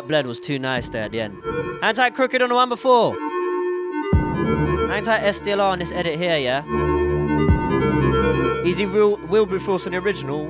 [0.07, 1.43] Blend was too nice there at the end.
[1.83, 3.17] Anti crooked on the one before.
[4.93, 6.63] Anti SDLR on this edit here, yeah?
[8.65, 10.47] Easy real Wilberforce on the original.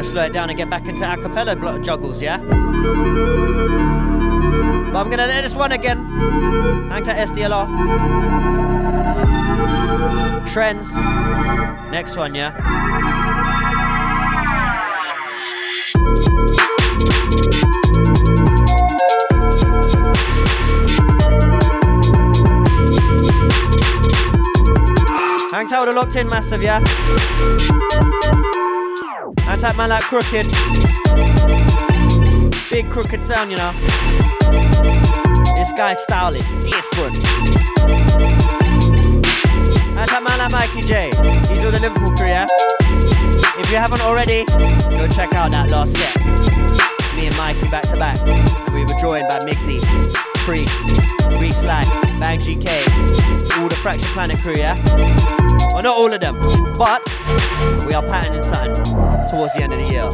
[0.00, 2.38] Gonna slow it down and get back into a cappella blo- juggles, yeah?
[2.38, 2.48] But
[4.96, 6.06] I'm gonna let this one again.
[6.88, 7.66] Hang to SDLR.
[10.46, 10.90] Trends.
[11.90, 12.52] Next one, yeah?
[25.52, 28.09] Hang tight with the locked in massive, yeah?
[29.60, 30.46] Tight man like crooked.
[32.70, 33.72] Big crooked sound, you know.
[35.54, 37.22] This guy's style is different.
[39.98, 41.10] Hang tight man like Mikey J.
[41.52, 42.46] He's with the Liverpool crew?
[43.60, 46.16] If you haven't already, go check out that last set.
[47.14, 48.18] Me and Mikey back to back.
[48.26, 49.82] And we were joined by Mixie,
[50.36, 50.72] Priest,
[51.38, 51.86] Reese Lack,
[52.18, 54.82] Bang GK, all the Fracture Planet crew, yeah?
[55.74, 56.40] Well, not all of them,
[56.78, 57.04] but
[57.84, 60.08] we are patterning something towards the end of the year.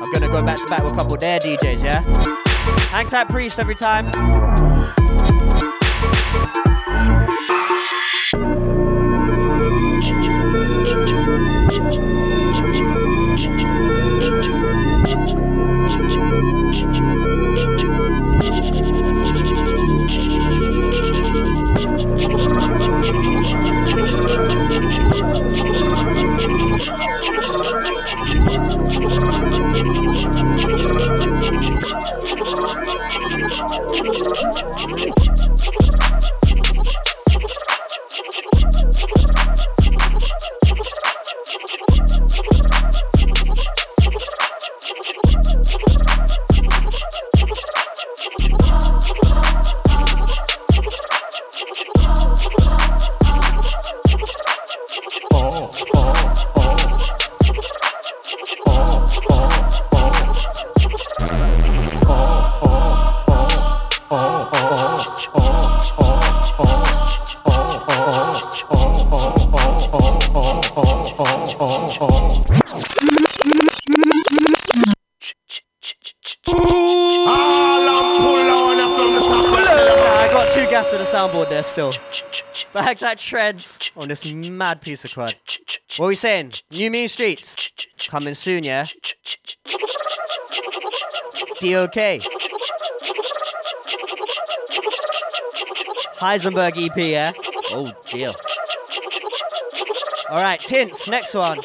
[0.00, 2.02] I'm gonna go back to back with a couple of their DJs, yeah?
[2.90, 4.06] Hang tight, priest, every time.
[82.72, 85.34] Back that treads on this mad piece of crud.
[85.98, 86.52] What are we saying?
[86.70, 87.72] New Mean Streets.
[88.08, 88.84] Coming soon, yeah?
[91.60, 92.20] DOK.
[96.18, 97.32] Heisenberg EP, yeah?
[97.72, 98.32] Oh, dear.
[100.30, 101.58] Alright, Tints, next one.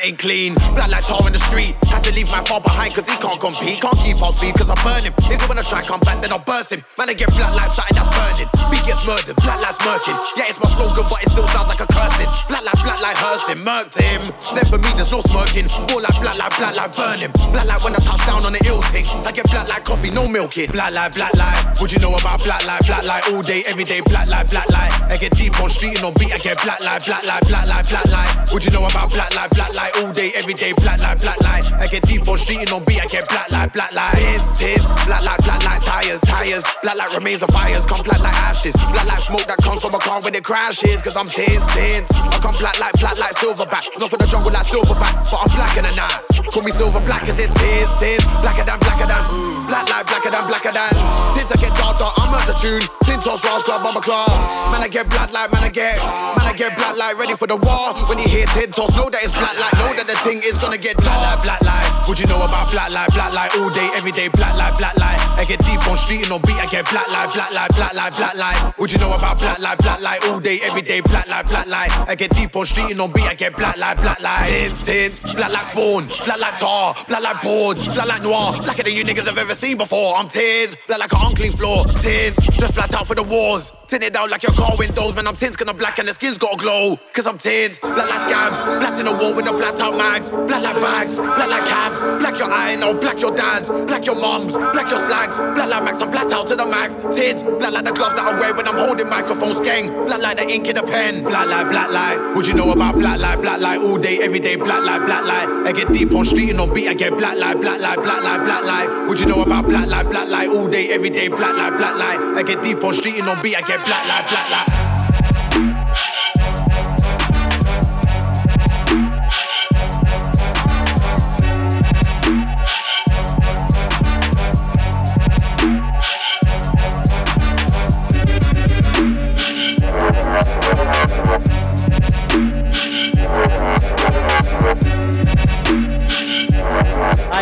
[0.00, 0.54] Ain't clean.
[0.74, 1.91] Black like tar in the street.
[2.02, 3.78] Had to leave my far behind cause he can't compete.
[3.78, 5.14] Can't keep up speed cause I burn him.
[5.30, 6.82] Is when I try come back then I'll burst him?
[6.98, 8.50] Man, I get black like something that's burning.
[8.74, 10.18] Beat gets murdered, black lives murking.
[10.34, 12.26] Yeah, it's my slogan, but it still sounds like a cursing.
[12.50, 14.18] Black like black hers him, murked him.
[14.42, 15.70] Said for me, there's no smirking.
[15.94, 17.30] More like black like black like burn him.
[17.54, 19.06] Black like when I touch down on the ill thing.
[19.22, 20.74] I get black like coffee, no milking.
[20.74, 21.78] Black like black like.
[21.78, 24.02] Would you know about black like black like all day, every day?
[24.10, 24.90] Black like black like.
[25.06, 26.34] I get deep on street and on beat.
[26.34, 28.30] I get black like black like black like black like.
[28.50, 30.74] Would you know about black like black like all day, every day?
[30.82, 31.62] Black like black like.
[31.78, 33.04] I get deep on street and on beat.
[33.04, 34.16] I get black like black like.
[34.16, 34.84] Tears, tears.
[35.04, 36.64] Black like black like tires, tires.
[36.80, 37.84] Black like remains of fires.
[37.84, 38.72] Come black like ashes.
[38.96, 41.04] Black like smoke that comes from a car when it crashes.
[41.04, 42.08] Cause I'm tears, tears.
[42.16, 43.84] I come black like black like silverback.
[44.00, 46.24] Not for the jungle like silverback, but I'm blacker than that.
[46.48, 48.24] Call me silver black cause it's tears, tears.
[48.40, 49.22] Blacker than blacker than.
[49.28, 49.68] Mm.
[49.68, 50.92] Black like blacker than blacker than.
[51.36, 53.01] Since I get darker, I'm at the tune.
[53.12, 54.26] Tintos, Ross, Club, Mama Claw.
[54.72, 55.98] Man, I get black like, man, I get.
[55.98, 57.92] Man, I get black like, ready for the war.
[58.08, 59.74] When he you hear Tintos, know that it's black like.
[59.74, 61.91] Know that the thing is gonna get black like, black like.
[62.08, 64.96] Would you know about black like, black like all day, every day, black like, black
[64.98, 65.18] like.
[65.38, 67.94] I get deep on street and on beat, I get black like, black like, black
[67.94, 68.78] like, black like.
[68.78, 71.66] Would you know about black like, black like all day, every day, black like, black
[71.66, 71.90] like.
[72.08, 74.46] I get deep on street and on beat, I get black like, black like.
[74.46, 78.82] Tins, tins, black like spawn, black like tar, black like board, black like noir, blacker
[78.82, 80.16] than you niggas have ever seen before.
[80.16, 83.72] I'm tins, black like an unclean floor, tins, just blacked out for the wars.
[83.86, 85.26] Tin it down like your car windows, man.
[85.26, 86.96] I'm tins, gonna black and the skin's gotta glow.
[87.14, 90.30] Cause I'm tins, black like scabs, blacked in the wall with the blacked out mags,
[90.30, 94.16] black like bags, black like cabs, black your iron, or black your dads, black your
[94.16, 96.94] mums, black your slags, black like max, I'm blacked out to the max.
[97.16, 100.36] Tins, black like the gloves that I wear when I'm holding microphones, gang, black like
[100.36, 102.34] the ink in the pen, black like, black like.
[102.36, 105.24] Would you know about black like, black like all day, every day, black like, black
[105.24, 105.48] like.
[105.66, 108.22] I get deep on street and on beat, I get black like, black like, black
[108.22, 109.08] like, black like.
[109.08, 111.96] Would you know about black like, black like all day, every day, black like, black
[111.96, 112.20] like.
[112.36, 115.11] I get deep on street and on beat, I get black like, black like.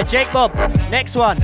[0.01, 0.55] Alright, Jake Bob,
[0.91, 1.37] next one.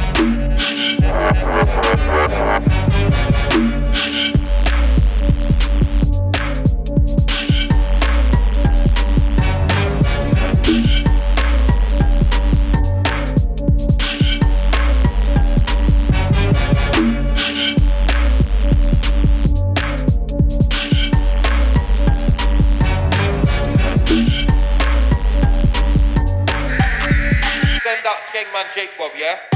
[28.36, 29.55] Skengman Jake Bob, yeah?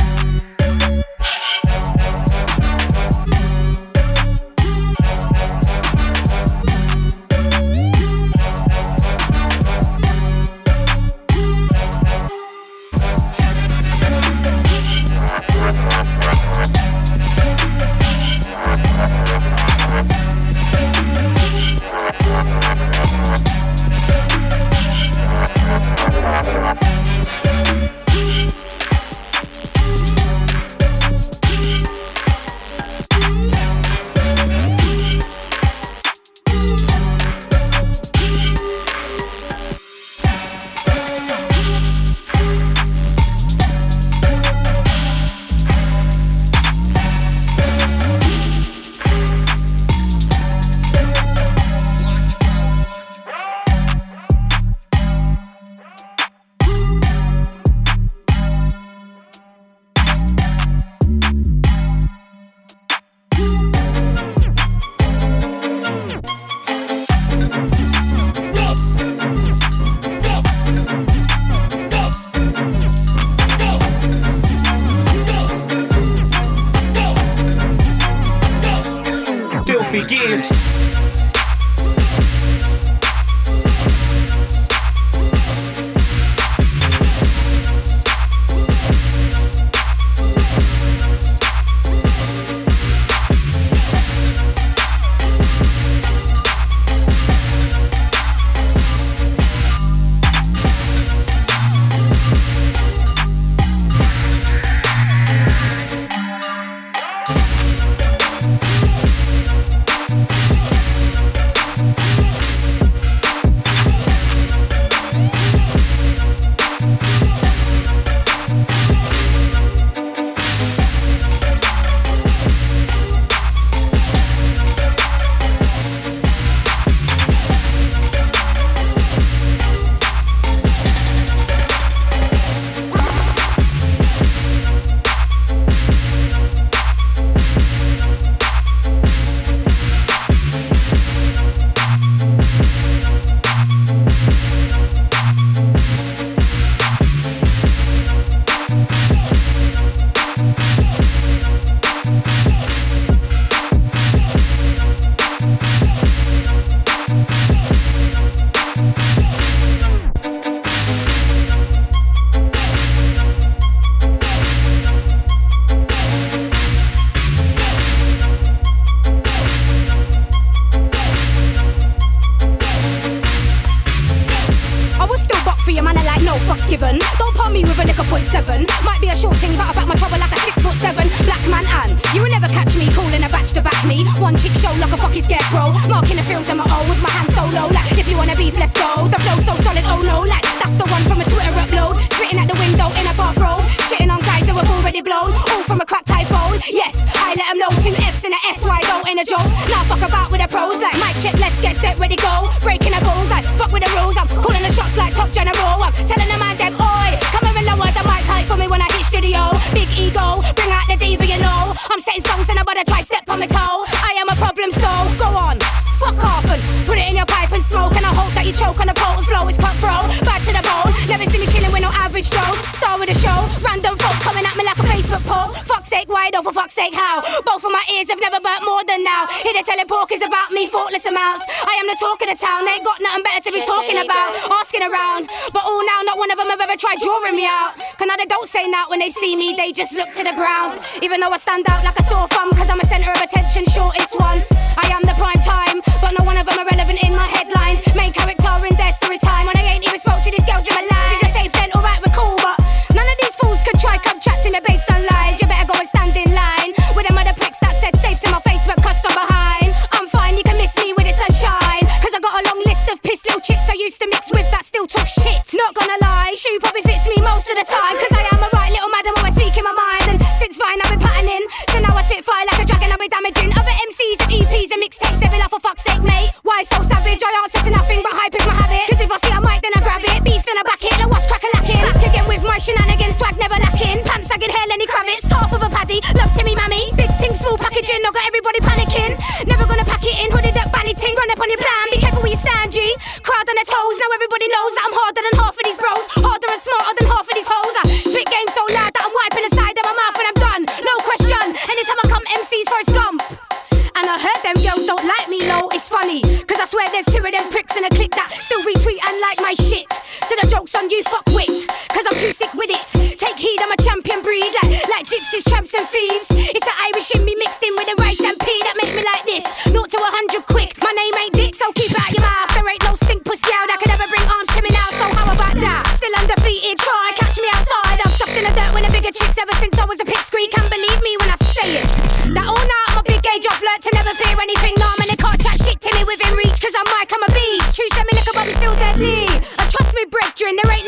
[329.10, 330.50] of chicks ever since I was a pit squeak.
[330.52, 331.90] Can't believe me when I say it.
[332.30, 334.74] That all night I'm a big age, I flirt to never fear anything.
[334.78, 337.24] No, I'm in a car chat shit to me within reach, cause I'm Mike, I'm
[337.26, 337.74] a beast.
[337.74, 339.26] True, semi liquor, but I'm still deadly.
[339.26, 340.79] And trust me, brethren, there ain't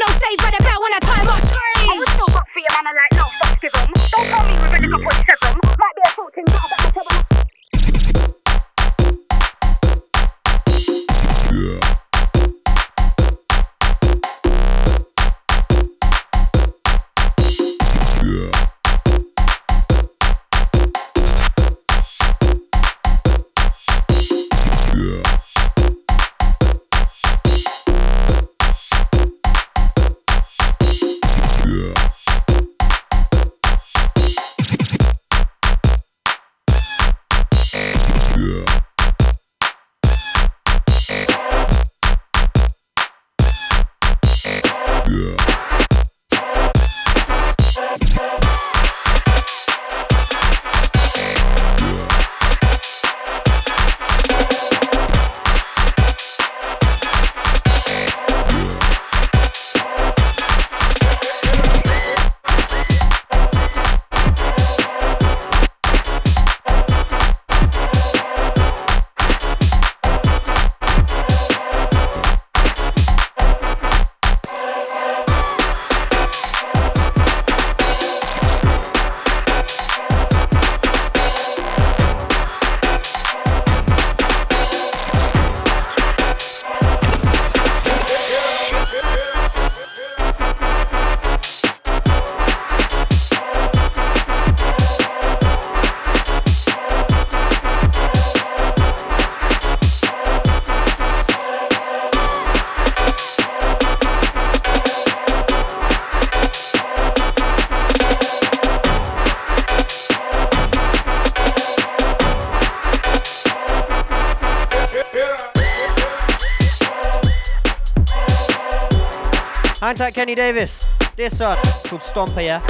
[120.35, 120.89] Kenny Davis.
[121.15, 122.63] This one called Stomper, yeah?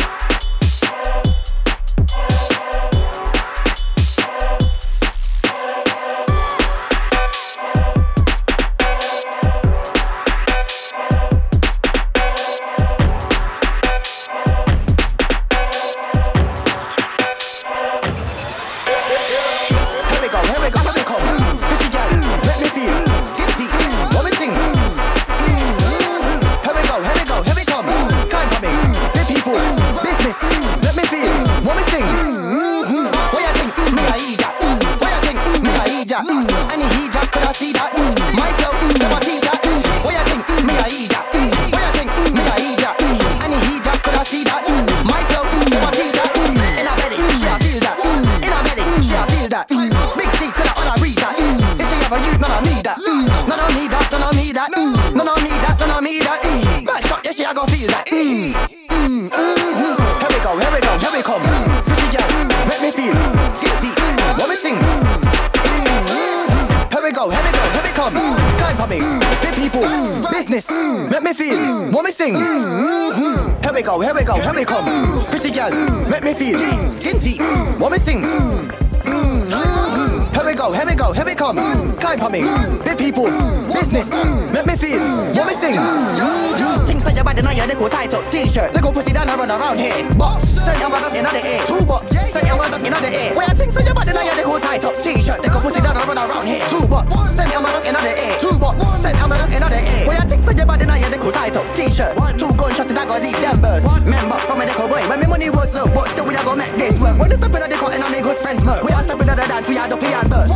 [87.53, 88.73] Things your body you're the cool tight up t-shirt.
[88.73, 89.93] Little pussy down and run around here.
[90.17, 91.61] Box, send your mother in the air.
[91.69, 93.37] Two bucks, send your mother in the air.
[93.37, 95.37] Where things like your body now, you're the cool tight up t-shirt.
[95.45, 96.65] Little pussy down and run around here.
[96.73, 98.41] Two bucks, send your mother in the air.
[98.41, 100.09] Two bucks, send your mother in the air.
[100.09, 102.17] Where things like your body now, you're the cool tight up t-shirt.
[102.41, 103.85] Two gunshots that got deep them burst.
[104.01, 105.05] Member from a little boy.
[105.13, 107.21] When me money was low, but still we are gonna make this work.
[107.21, 108.81] When they step in the cut and I make good friends murk.
[108.81, 110.52] We are stepping in the dance, we are the and burst.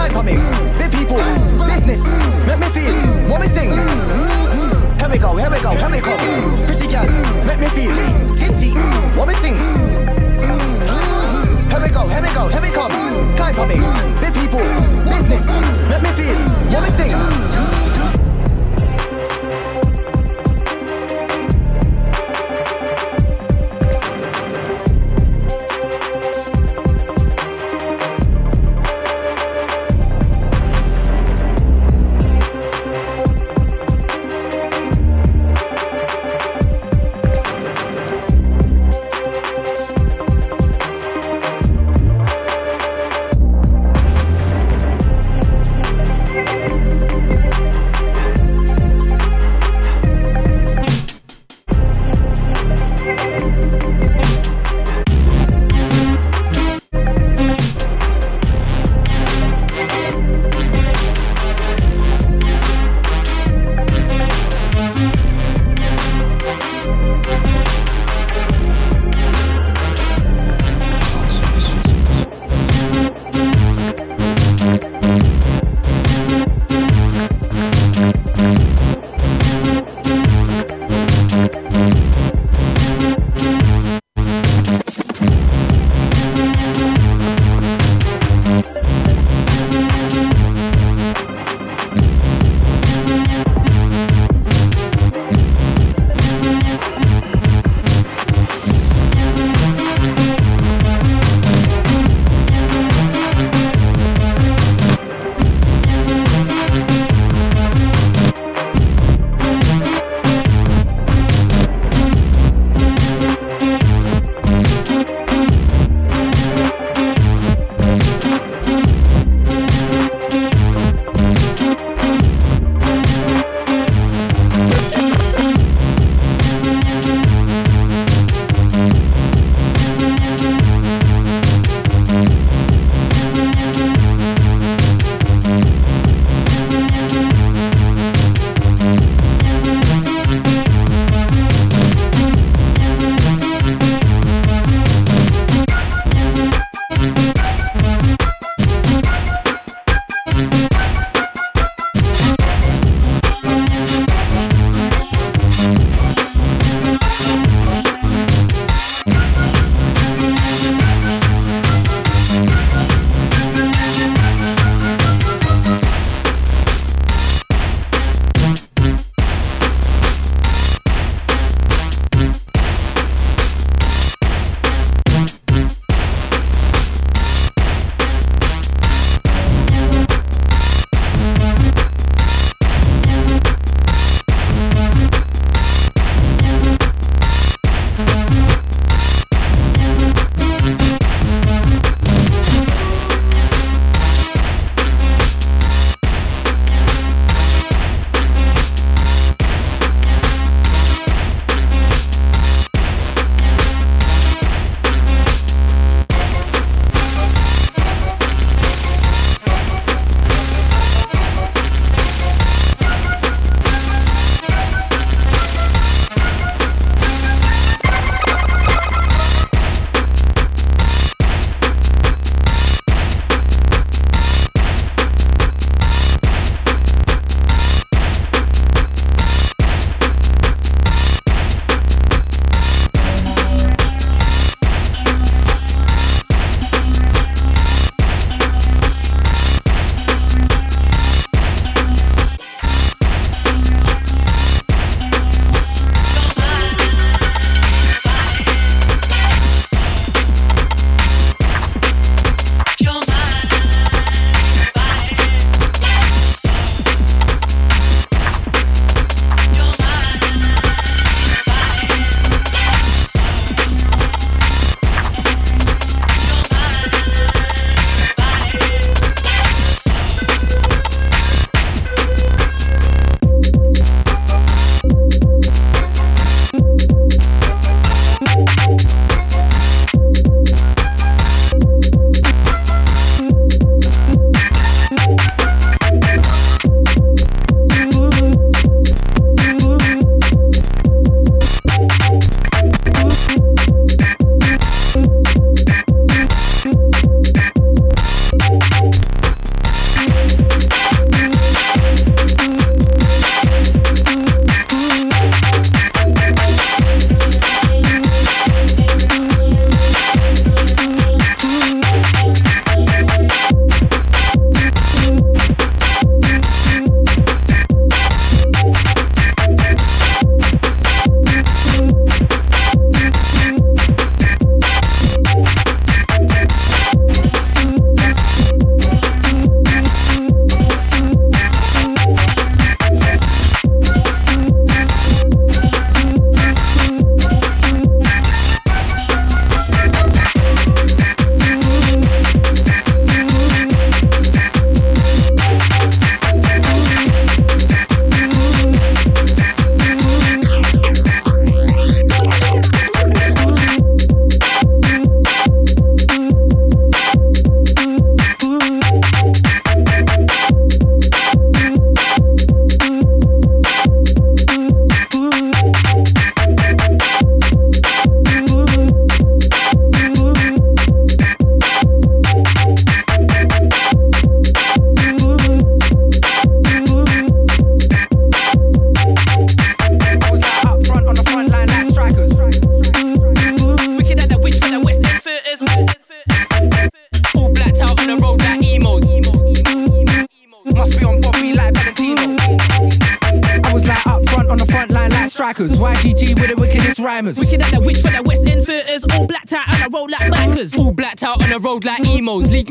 [0.00, 0.32] Time for me,
[0.78, 1.18] big people,
[1.68, 2.00] business.
[2.48, 2.94] Let me feel,
[3.28, 3.68] what we sing?
[3.68, 6.64] Here we go, here we go, here we come.
[6.64, 7.04] Pretty girl,
[7.44, 7.92] let me feel.
[8.26, 8.72] Skinty,
[9.14, 9.56] what we sing?
[11.68, 12.90] Here we go, here we go, here we come.
[13.36, 13.76] Time for me,
[14.24, 14.64] big people,
[15.04, 15.46] business.
[15.90, 16.38] Let me feel,
[16.72, 17.79] what we sing?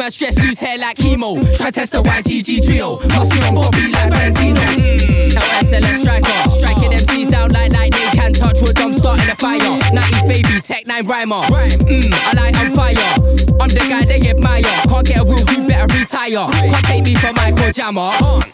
[0.09, 0.38] Stress,
[11.03, 11.41] 9 rhymer.
[11.43, 13.49] Mm, I like on fire.
[13.59, 14.63] I'm the guy they admire.
[14.63, 16.47] Can't get a wheel, you better retire.
[16.47, 18.11] Can't take me for Michael Jammer.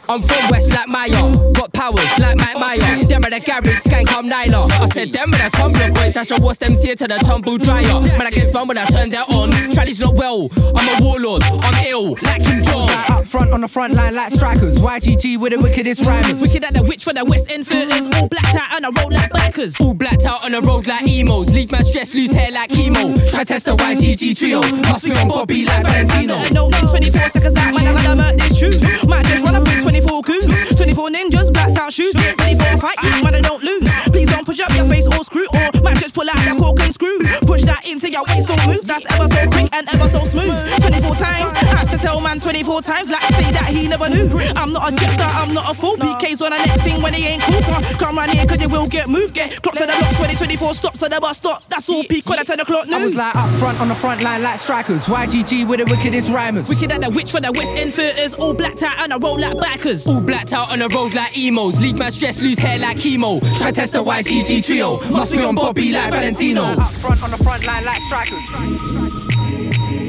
[0.07, 1.33] I'm from West like Maya.
[1.53, 3.03] Got powers like Mike Meyer.
[3.05, 4.69] Them are the garage skank, I'm Nyla.
[4.71, 6.13] I said them are the Tumblr boys.
[6.13, 8.01] That's your worst them here to the tumble dryer.
[8.01, 9.51] Man, I get spun when I turn that on.
[9.71, 10.49] Charlie's not well.
[10.75, 11.43] I'm a warlord.
[11.43, 12.87] I'm ill, like Kim Jong.
[12.87, 14.79] Like up front on the front line like strikers.
[14.79, 16.41] YGG with the wickedest rhymers.
[16.41, 19.11] Wicked at the witch for the West End theatres, all blacked out and I roll
[19.11, 19.79] like backers.
[19.81, 21.51] All blacked out on the road like emos.
[21.51, 23.15] Leave my stress, lose hair like chemo.
[23.31, 24.61] Try test the YGG trio.
[24.61, 26.35] Must be on Bobby like Valentino.
[26.51, 28.75] No, in 24 seconds out, man, I gotta murk this shoe.
[29.07, 30.75] Might just run up in 24 coons.
[30.75, 32.13] 24 ninjas, blacked out shoes.
[32.15, 33.87] Ready for a fight, man, I don't lose.
[34.11, 36.79] Please don't push up your face or screw, or might just pull out that cork
[36.81, 37.17] and screw.
[37.47, 38.85] Push that into your waist, don't move.
[38.85, 40.55] That's ever so quick and ever so smooth.
[40.83, 44.27] 24 times, I have to tell man 24 times, like say that he never knew.
[44.55, 45.95] I'm not a jester, I'm not a fool.
[45.97, 47.61] PK's on the next thing when he ain't cool.
[47.61, 49.33] Come, come round here, cause you will get moved.
[49.35, 51.63] Get clocked to the blocks when the 24 stops the bus stop.
[51.69, 52.95] That's all peak on the 10 o'clock news.
[52.95, 55.05] I was like up front on the front line like strikers.
[55.05, 56.67] YGG with the wickedest rhymers.
[56.69, 59.39] Wicked at the witch for the West End theatres, all blacked out and I roll
[59.39, 60.07] like backers.
[60.07, 61.79] All blacked out on the road like emos.
[61.79, 63.39] Leave my stress, lose hair like chemo.
[63.57, 64.99] Try test the YGG trio.
[65.09, 66.63] Must be on Bobby like Valentino.
[66.63, 68.49] Up front on the front line like strikers.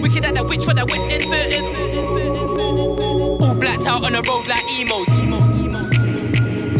[0.00, 1.66] Wicked at the witch for the West End theatres.
[3.40, 5.08] All blacked out on the road like emos.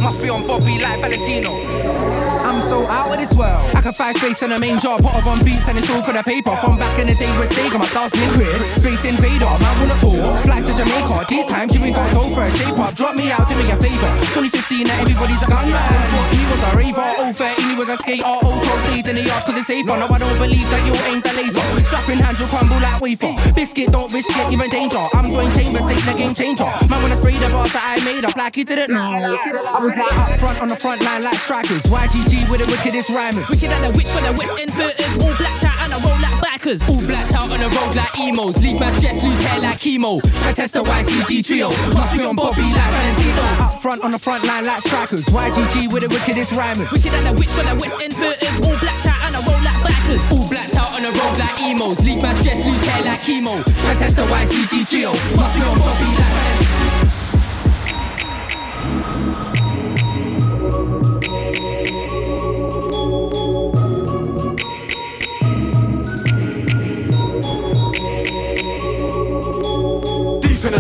[0.00, 2.35] Must be on Bobby like Valentino.
[2.46, 3.58] I'm so out of this world.
[3.74, 5.98] I can find space in the main job, pot of on beats and it's all
[6.06, 6.54] for the paper.
[6.62, 8.62] From back in the day with Sega, my style's been Chris.
[8.78, 10.30] Space Invader, man wanna tour.
[10.46, 12.94] Fly to Jamaica, these times you ain't got go for a J-pop.
[12.94, 14.10] Drop me out, do me a favor.
[14.30, 15.74] 2015, now everybody's a gunman.
[15.74, 18.22] 14 was a raver, 013 he was a skater.
[18.22, 19.98] 012 stayed in the yard cause it's safer.
[19.98, 21.66] No, I don't believe that you ain't the laser.
[21.82, 23.34] Strapping hands, you crumble like wafer.
[23.58, 25.02] Biscuit, don't risk it, in danger.
[25.18, 26.70] I'm doing chambers, ain't the game changer.
[26.86, 29.02] Man wanna spray the bars that I made up like he didn't know.
[29.02, 31.82] I was like up front on the front line like strikers.
[31.90, 33.48] YGG with the wickedest rhymers.
[33.48, 36.18] Wicked at the witch for the West End theatres, all blacked out and I roll
[36.20, 36.82] like backers.
[36.88, 38.62] All blacked out on the road like emos.
[38.62, 40.22] Leave my stress, lose hair like chemo.
[40.42, 41.68] Try test the YGG trio.
[41.94, 43.64] Must be on Bobby like Valentino.
[43.64, 45.24] Up front on the front line like strikers.
[45.26, 46.90] YGG with the wickedest rhymers.
[46.92, 49.62] Wicked at the witch for the West End theatres, all blacked out and I roll
[49.62, 50.22] like backers.
[50.30, 51.98] All blacked out on the road like emos.
[52.04, 53.54] Leave my stress, lose hair like chemo.
[53.82, 55.10] Try test the YGG trio.
[55.34, 56.65] Must be on Bobby like Valentino.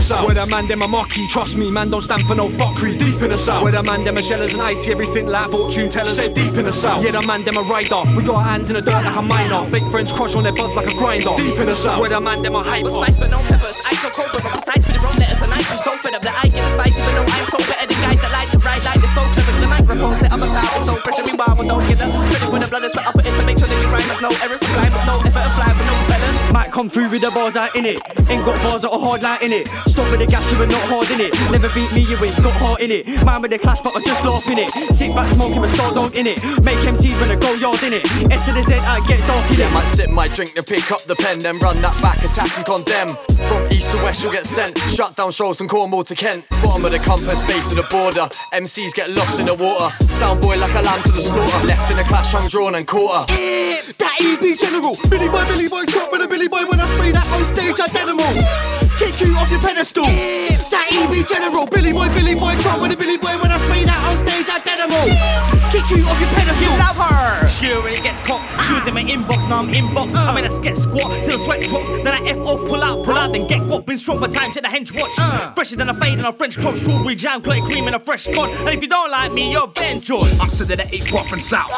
[0.06, 0.26] South.
[0.26, 2.98] Where the man them a mocky, trust me, man don't stand for no fuckery.
[2.98, 3.62] Deep in the south.
[3.62, 6.16] Where the man them a shellers and icy, everything like fortune tellers.
[6.16, 7.02] Say deep in the south.
[7.02, 8.02] Yeah, the man them a rider.
[8.14, 9.66] We got our hands in the dirt like a miner.
[9.66, 11.34] Fake friends crush on their buds like a grinder.
[11.36, 12.00] Deep in the south.
[12.00, 12.84] Where the man them a hyper.
[12.84, 15.50] With spice but no peppers, I can cobra, but precise with the wrong letters and
[15.50, 17.86] I am so fed up that I get a spice even though I'm so better
[17.90, 19.58] than guys that like to write like this so clever.
[19.58, 22.06] The microphone set up a style, it's so fresh and meanwhile we don't get the
[22.06, 24.30] credit for the blood i put it to make sure that you rhyme with no
[24.38, 26.15] errors, sublime with no effort and fly with no feathers.
[26.56, 28.00] Might come through with the bars out in it.
[28.32, 29.68] Ain't got bars that are hard like in it.
[29.84, 31.36] Stop with the gas, you are not hard in it.
[31.52, 33.04] Never beat me, you ain't got heart in it.
[33.28, 34.72] Man with the clash, but I just laugh in it.
[34.88, 36.40] Sit back smoking with star dog in it.
[36.64, 38.08] Make MCs when I go yard in it.
[38.32, 39.70] S to the Z, I get dark in it.
[39.76, 42.64] Might sip my drink to pick up the pen, then run that back, attack and
[42.64, 43.12] condemn.
[43.52, 44.80] From east to west, you'll get sent.
[44.88, 46.48] Shut down shows from Cornwall to Kent.
[46.64, 48.32] Bottom of the compass, base of the border.
[48.56, 49.92] MCs get lost in the water.
[50.08, 51.68] Sound boy like a lamb to the slaughter.
[51.68, 53.28] Left in the clash, hung drawn and quarter.
[53.28, 54.96] It's that EB General.
[55.12, 56.64] Billy boy, Billy boy, chop with a Billy boy.
[56.66, 58.32] When I spray that on stage, I animal.
[58.98, 60.04] Kick you off your pedestal.
[60.04, 61.66] That EB General.
[61.66, 63.32] Billy boy, Billy boy, chop with a Billy boy.
[63.40, 65.04] When I spray that on stage, I animal.
[65.70, 66.74] Kick you off your pedestal.
[66.76, 67.46] love her.
[67.82, 70.14] When it gets cocked, she was in my inbox, now I'm inbox.
[70.14, 71.90] I'm in a sketch squat till the sweat drops.
[72.02, 73.55] Then I F off, pull out, pull out, then get
[73.96, 73.98] got.
[73.98, 75.12] Been strong for time, check the hench watch.
[75.18, 75.52] Uh.
[75.52, 78.32] Fresher than a fade and a French crop, strawberry jam, clotted cream and a fresh
[78.34, 78.50] con.
[78.50, 79.96] And if you don't like me, you're Ben.
[79.96, 81.70] I'm sitting at 8 from south.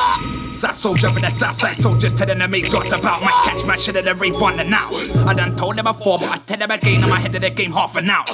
[0.55, 3.23] South soldier for the south side soldiers telling them make what's about.
[3.23, 4.89] Might catch my shit at every one and now.
[5.27, 7.73] I done told them before, but I tell them again, I'm ahead of the game
[7.73, 8.25] half an hour.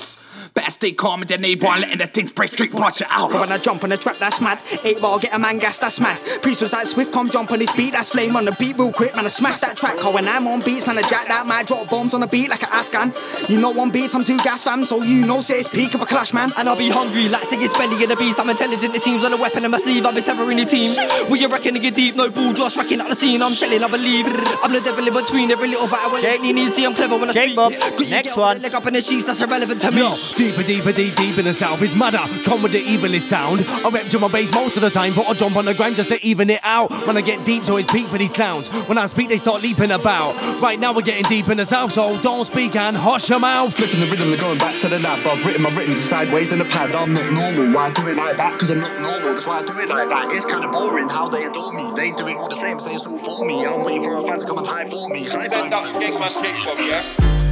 [0.55, 3.33] Better stay calm and then neighbor and letting the things break straight punch it out.
[3.33, 4.63] When I jump on the track, that's mad.
[4.85, 6.17] Eight ball, get a man gas, that's mad.
[6.43, 8.93] Priest was like Swift, come jump on this beat, that's flame on the beat real
[8.93, 9.25] quick, man.
[9.25, 9.97] I smash that track.
[9.99, 12.51] Cause when I'm on beats, man, I jack that man, drop bombs on the beat
[12.51, 13.13] like an Afghan.
[13.49, 16.03] You know, on beats, I'm too gas fam, so you know, say it's peak of
[16.03, 16.51] a clash, man.
[16.57, 18.39] And I'll be hungry like Siggy's belly in the beast.
[18.39, 20.07] I'm intelligent, it seems, on a weapon in my sleeve.
[20.07, 20.95] I've been severing the team.
[21.29, 23.43] We you reckon to get deep, no ball, just racking out the scene.
[23.43, 24.27] I'm shelling, I believe.
[24.63, 26.07] I'm the devil in between every little fight.
[26.07, 27.57] I will let me need see I'm clever when I Jake speak.
[27.57, 28.63] Bob, Got you next get one.
[28.63, 29.99] Leg up in the sheets, that's irrelevant to me.
[29.99, 30.15] Yo,
[30.45, 32.21] Deeper, deeper, deep, deep in the south is mudder.
[32.45, 33.65] Come with the evilest sound.
[33.67, 35.97] I rep to my bass most of the time, but I jump on the ground
[35.97, 36.91] just to even it out.
[37.07, 38.69] When I get deep, so it's peak for these clowns.
[38.87, 40.35] When I speak, they start leaping about.
[40.61, 43.73] Right now, we're getting deep in the south, so don't speak and hush your mouth.
[43.73, 45.27] Flipping the rhythm, they're going back to the lab.
[45.27, 46.95] I've written my writtens sideways in the pad.
[46.95, 47.75] I'm not normal.
[47.75, 48.59] Why do it like that?
[48.59, 49.31] Cause I'm not normal.
[49.31, 50.31] That's why I do it like that.
[50.31, 51.91] It's kinda boring how they adore me.
[51.97, 53.65] They do it all the same, say it's all for me.
[53.65, 55.25] I'm waiting for a fan to come and high for me.
[55.25, 57.01] High Stand up, Skegman Jake Bob, yeah?
[57.01, 57.44] What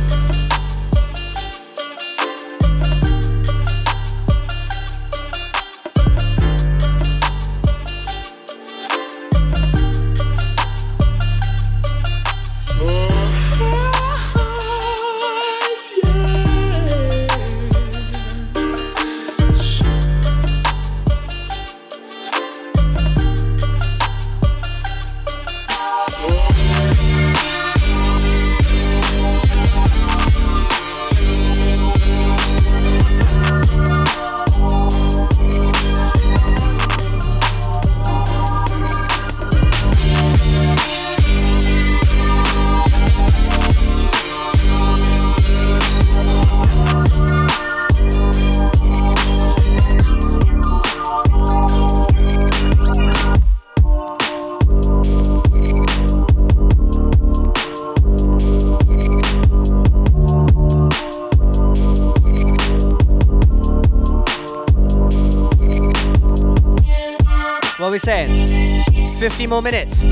[69.23, 70.03] 50 more minutes.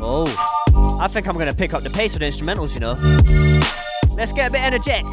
[0.00, 0.26] Oh,
[1.00, 2.96] I think I'm gonna pick up the pace of the instrumentals, you know.
[4.16, 5.06] Let's get a bit energetic.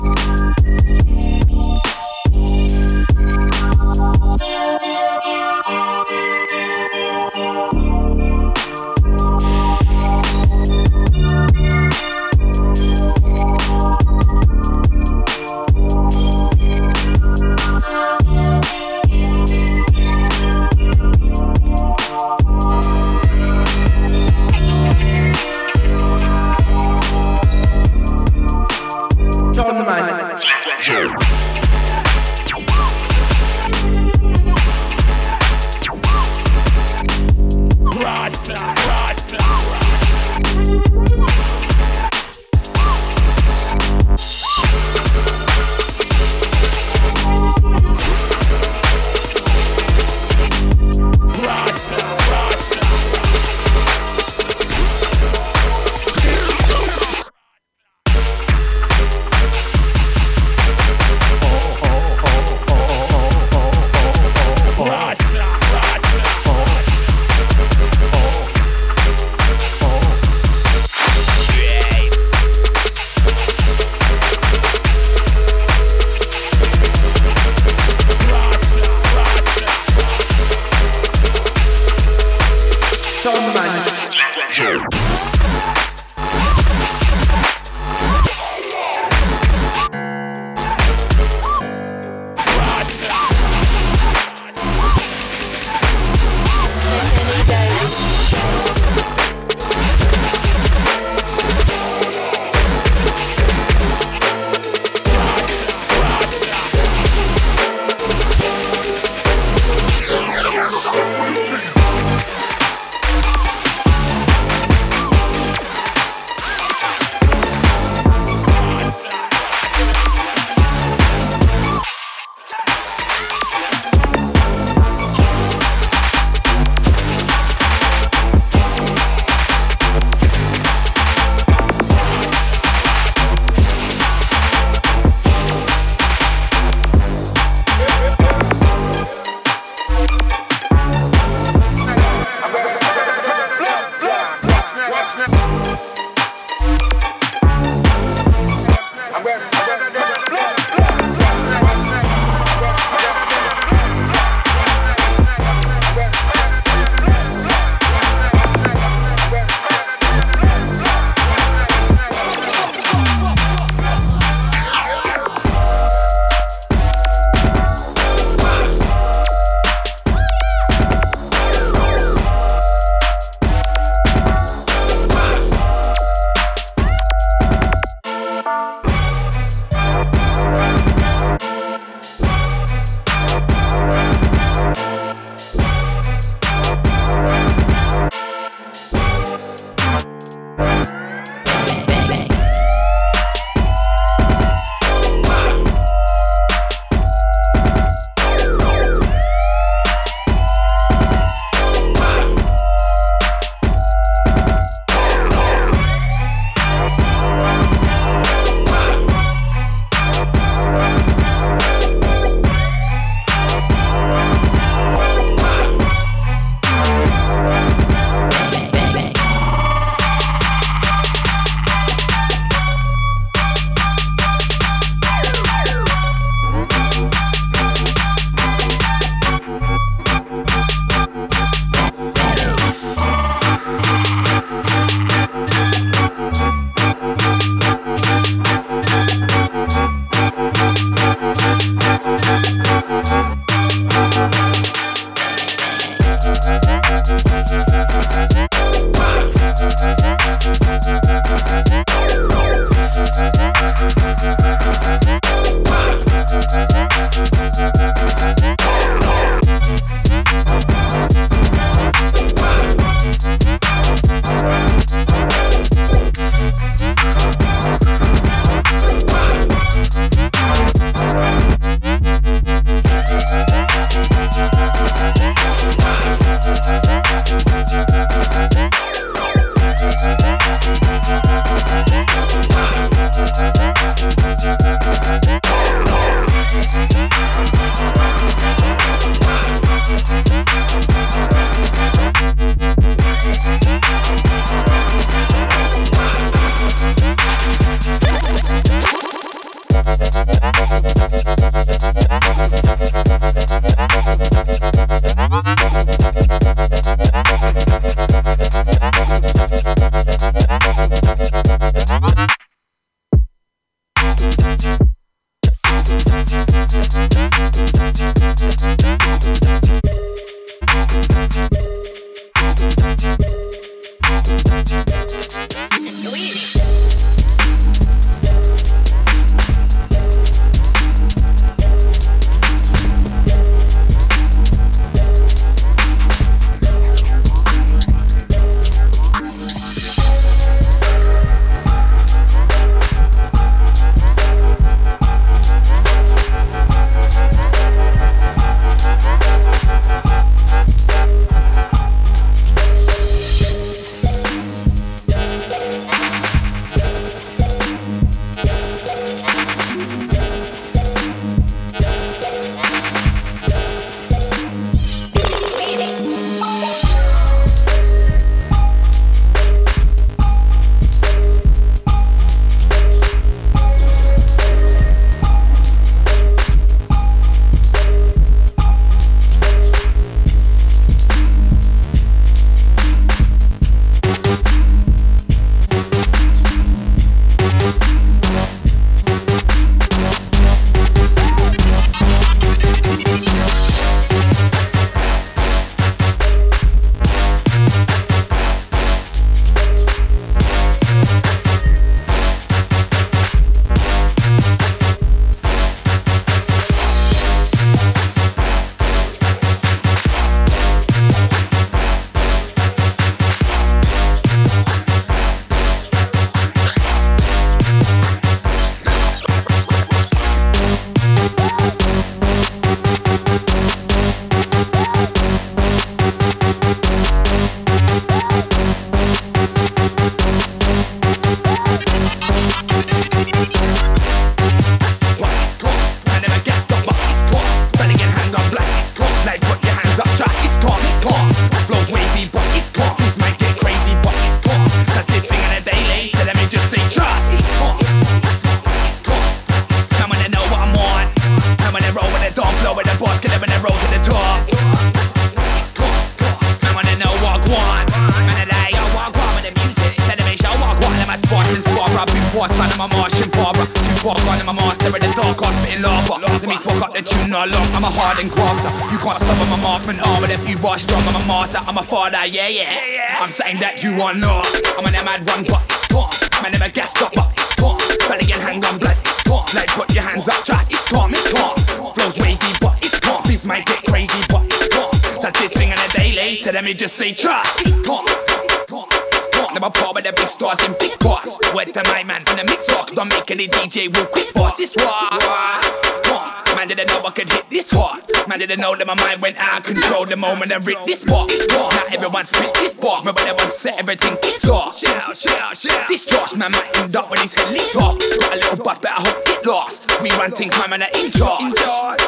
[498.58, 501.30] Didn't know that my mind went out of control the moment I ripped this bar.
[501.30, 503.06] Now everyone spits this bar.
[503.06, 504.74] Remember that one set everything kicks off.
[504.76, 505.88] Shout, shout, shout.
[505.88, 508.02] Discharge, man might end up when his head lit off.
[508.02, 509.86] Got a little buzz, but I hope it lasts.
[510.02, 511.46] We run things, my man are in charge.
[511.46, 512.02] In charge.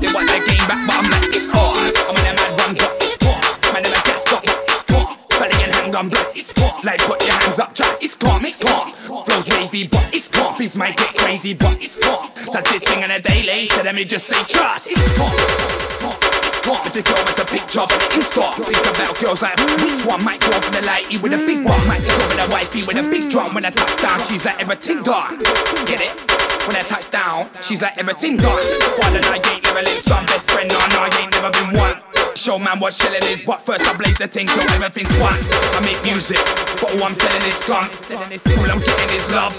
[0.00, 1.92] They want their game back, but I'm like, it's ours.
[2.08, 4.48] I'm in a mad run, but man, never get stopped.
[5.36, 6.80] Belly and handgun, blood, it's calm.
[6.88, 8.96] Like, put your hands up, just, it's calm, it's calm.
[8.96, 10.39] Flows wavy, but it's calm.
[10.60, 12.28] Things might get crazy, but it's calm.
[12.52, 14.88] That's this thing on a day later, let me just say trust.
[14.90, 15.32] It's calm.
[16.84, 20.22] If your girl wants a picture of the Insta Think about girls like Which one
[20.22, 22.98] might go for the lighty with a big one Might go for the wifey with
[22.98, 25.38] a big drum When I touch down, she's like everything done
[25.86, 26.12] Get it?
[26.68, 28.62] When I touch down, she's like everything done
[29.00, 31.74] One and I ain't never lived some best friend, no, no, I ain't never been
[31.74, 32.09] one
[32.40, 33.42] show man what shelling is.
[33.42, 35.36] But first I blaze the thing till everything's one.
[35.36, 36.40] I make music,
[36.80, 37.92] but all I'm selling is skunk.
[38.10, 39.54] All I'm getting is love.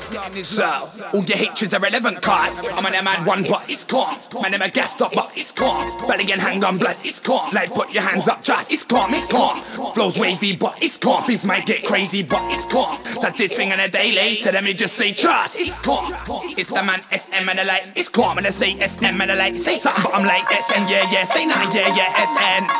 [0.46, 2.60] So, all your hatreds are relevant cars.
[2.74, 4.18] I'm an mad one, but it's calm.
[4.44, 5.90] I'm a gassed up, but it's calm.
[6.08, 7.54] Belly and handgun blood, it's calm.
[7.54, 9.62] Like put your hands up, trust, it's calm, it's calm.
[9.94, 11.24] Flows wavy, but it's calm.
[11.24, 12.98] Things might get crazy, but it's calm.
[13.22, 14.40] That's this thing on a daily.
[14.40, 16.06] So let me just say trust, it's calm.
[16.58, 18.38] It's the man SM and the light, it's calm.
[18.38, 21.24] And I say SM and the light, say something, but I'm like SN, yeah, yeah,
[21.24, 22.71] say nothing, yeah, yeah, SN.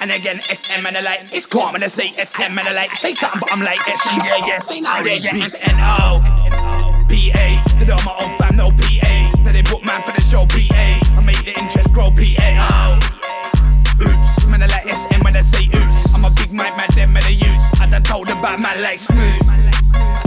[0.00, 1.74] And again, SM and the light, it's calm.
[1.74, 4.58] And I say SM and the light, say something, but I'm like SN, yeah, yeah,
[4.58, 6.20] say nothing, yeah, yeah, SNO.
[7.06, 9.42] PA, they don't my own fam, no PA.
[9.44, 11.00] Now they book man for the show, PA.
[11.16, 12.48] I make the interest grow, PA.
[12.70, 12.98] Oh.
[14.00, 16.14] Oops, man, I like SM when I say oops.
[16.14, 17.80] I'm a big mic man, them man, the youths.
[17.80, 20.19] I done told about man like smooth.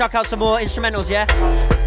[0.00, 1.79] Chuck out some more instrumentals, yeah?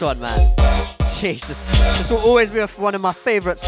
[0.00, 0.54] One, man.
[1.18, 1.62] Jesus.
[1.98, 3.64] This will always be one of my favorites.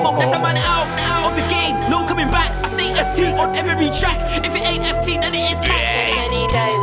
[0.00, 0.86] oh, oh, that's a man out,
[1.24, 1.76] of the game.
[1.90, 2.52] No coming back.
[2.64, 4.18] I say FT on every track.
[4.44, 6.12] If it ain't FT, then it is cash.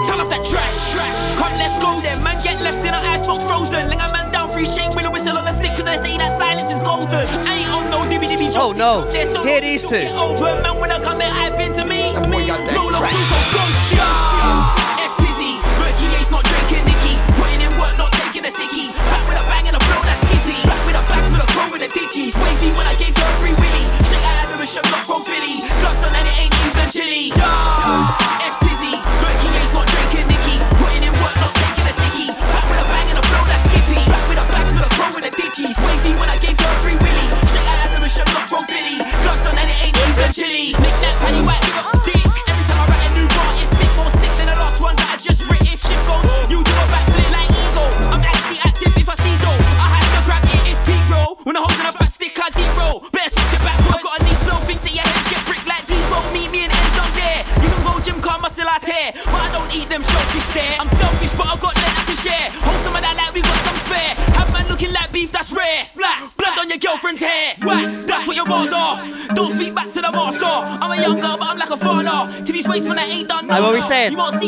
[0.07, 1.37] Turn off that trash.
[1.37, 2.23] Come, let's go then.
[2.23, 3.89] Man, get left in an icebox frozen.
[3.89, 5.75] Ling a man down, free shame with a whistle on a stick.
[5.75, 7.25] Cause they say that silence is golden.
[7.45, 9.09] I ain't on no dibby dibby Oh no.
[9.09, 10.07] Here these two.
[10.13, 12.13] Open, man, when I come there, I've been to me.
[12.13, 12.72] That.
[26.95, 27.72] eventually dog.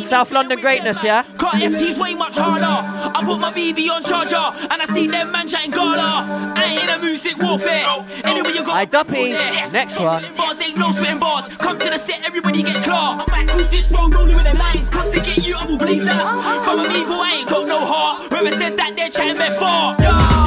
[0.05, 1.23] South London greatness, yeah?
[1.37, 2.65] Car FT's way much harder.
[2.65, 4.35] I put my BB on charger
[4.71, 6.53] and I see them man chatting Gala.
[6.55, 7.85] I ain't in a music warfare.
[8.23, 9.33] Anyway, you got I duppy.
[9.71, 10.23] Next one.
[10.37, 11.47] Bars ain't no spitting bars.
[11.57, 12.95] Come to the set, everybody get clear.
[12.95, 14.89] I'm back with this road, rolling with the lines.
[14.89, 16.63] Cause to get you, I will blaze that.
[16.63, 18.31] From a evil, I ain't got no heart.
[18.31, 19.95] Whoever said that, they're chatting before.
[19.99, 20.44] FTZ,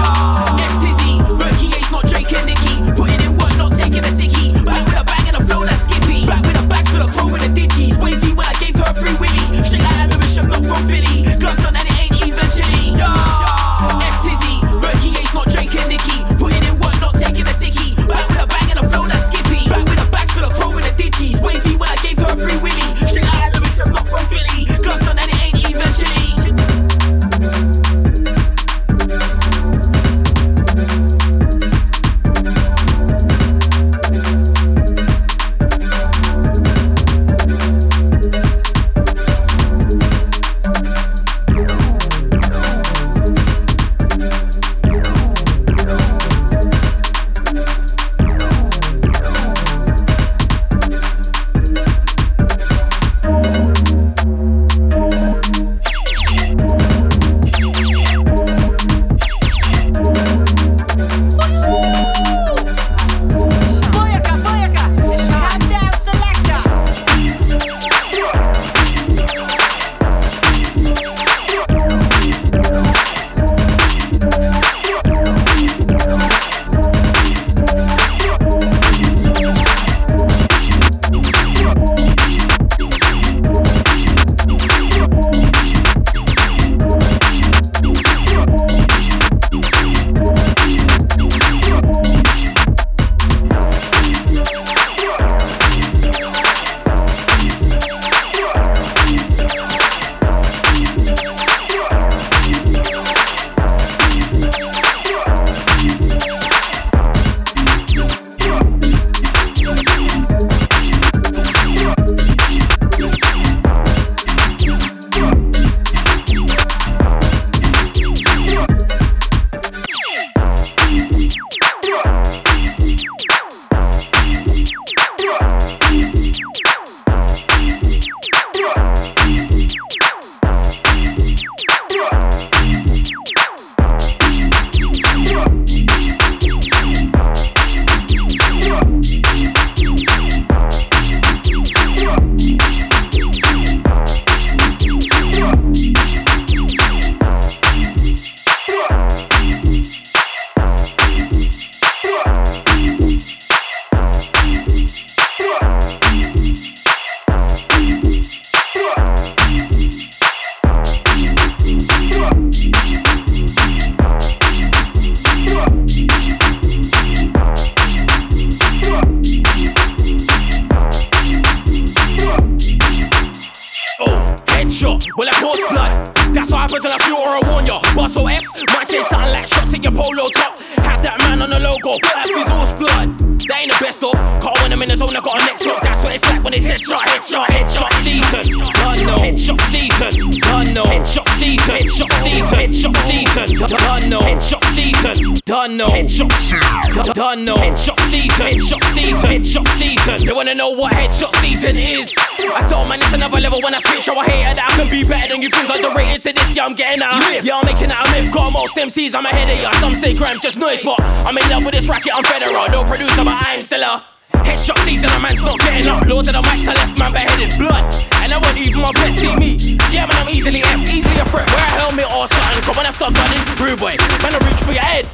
[209.15, 209.71] I'm ahead of ya.
[209.81, 212.13] Some say crime just noise, but I'm in love with this racket.
[212.15, 212.69] I'm federal.
[212.69, 214.05] No producer, but I'm still a.
[214.45, 216.05] Headshot season, a man's not getting up.
[216.07, 217.85] Lord of the mics, I left man beheaded blood.
[218.21, 219.57] And I won't even my best see me.
[219.91, 221.49] Yeah, man, I'm easily F, easily a threat.
[221.49, 222.63] Wear a helmet or something.
[222.65, 225.09] Cause when I start gunning, rude boy, man, I reach for your head.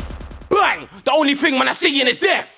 [0.51, 0.89] Bang!
[1.05, 2.54] The only thing man I see in is death.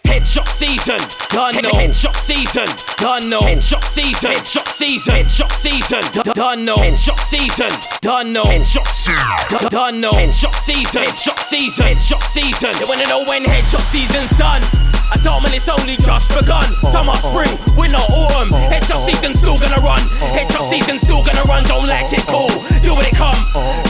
[0.87, 1.71] Season, done no.
[1.73, 3.41] Headshot season, done no.
[3.41, 6.03] Headshot season, headshot season, headshot season,
[6.33, 6.77] done no.
[6.77, 8.45] Headshot season, done no.
[8.45, 10.13] Headshot season, done no.
[10.13, 12.71] Headshot season, headshot season, headshot season.
[12.79, 14.63] They wanna know when headshot season's done.
[15.11, 16.71] I told man it's only just begun.
[16.87, 17.35] Summer, oh, oh.
[17.35, 18.55] spring, winter, autumn.
[18.55, 20.07] Oh, headshot season's still gonna run.
[20.39, 21.65] Headshot season's still gonna run.
[21.65, 22.63] Don't like it, cool.
[22.79, 23.35] Do what it come.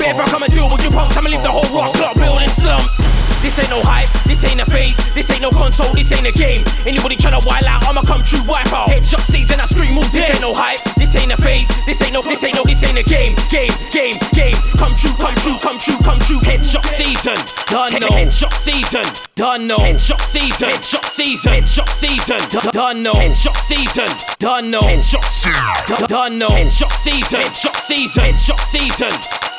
[0.01, 2.17] But if I come and deal with you punks, I'ma leave the whole Ross Club
[2.17, 3.16] building slumps.
[3.47, 6.33] This ain't no hype, this ain't a phase, this ain't no console, this ain't a
[6.33, 6.65] game.
[6.85, 8.89] Anybody tryna wild out, I'ma come true wipe out.
[8.89, 10.19] Headshot season, I scream all day.
[10.19, 12.83] This ain't no hype, this ain't a phase, this ain't no, this ain't no, this
[12.83, 13.37] ain't a game.
[13.49, 14.57] Game, game, game.
[14.75, 16.43] Come true, come true, come true, come true.
[16.43, 17.39] Headshot season,
[17.71, 18.09] done no.
[18.11, 19.07] Headshot season,
[19.37, 19.79] done no.
[19.79, 22.43] Headshot season, headshot season, headshot season,
[22.73, 23.15] done no.
[23.15, 24.11] Headshot season,
[24.41, 24.83] done no.
[24.83, 26.49] Headshot season, done no.
[26.51, 29.56] Headshot season, headshot season, headshot season.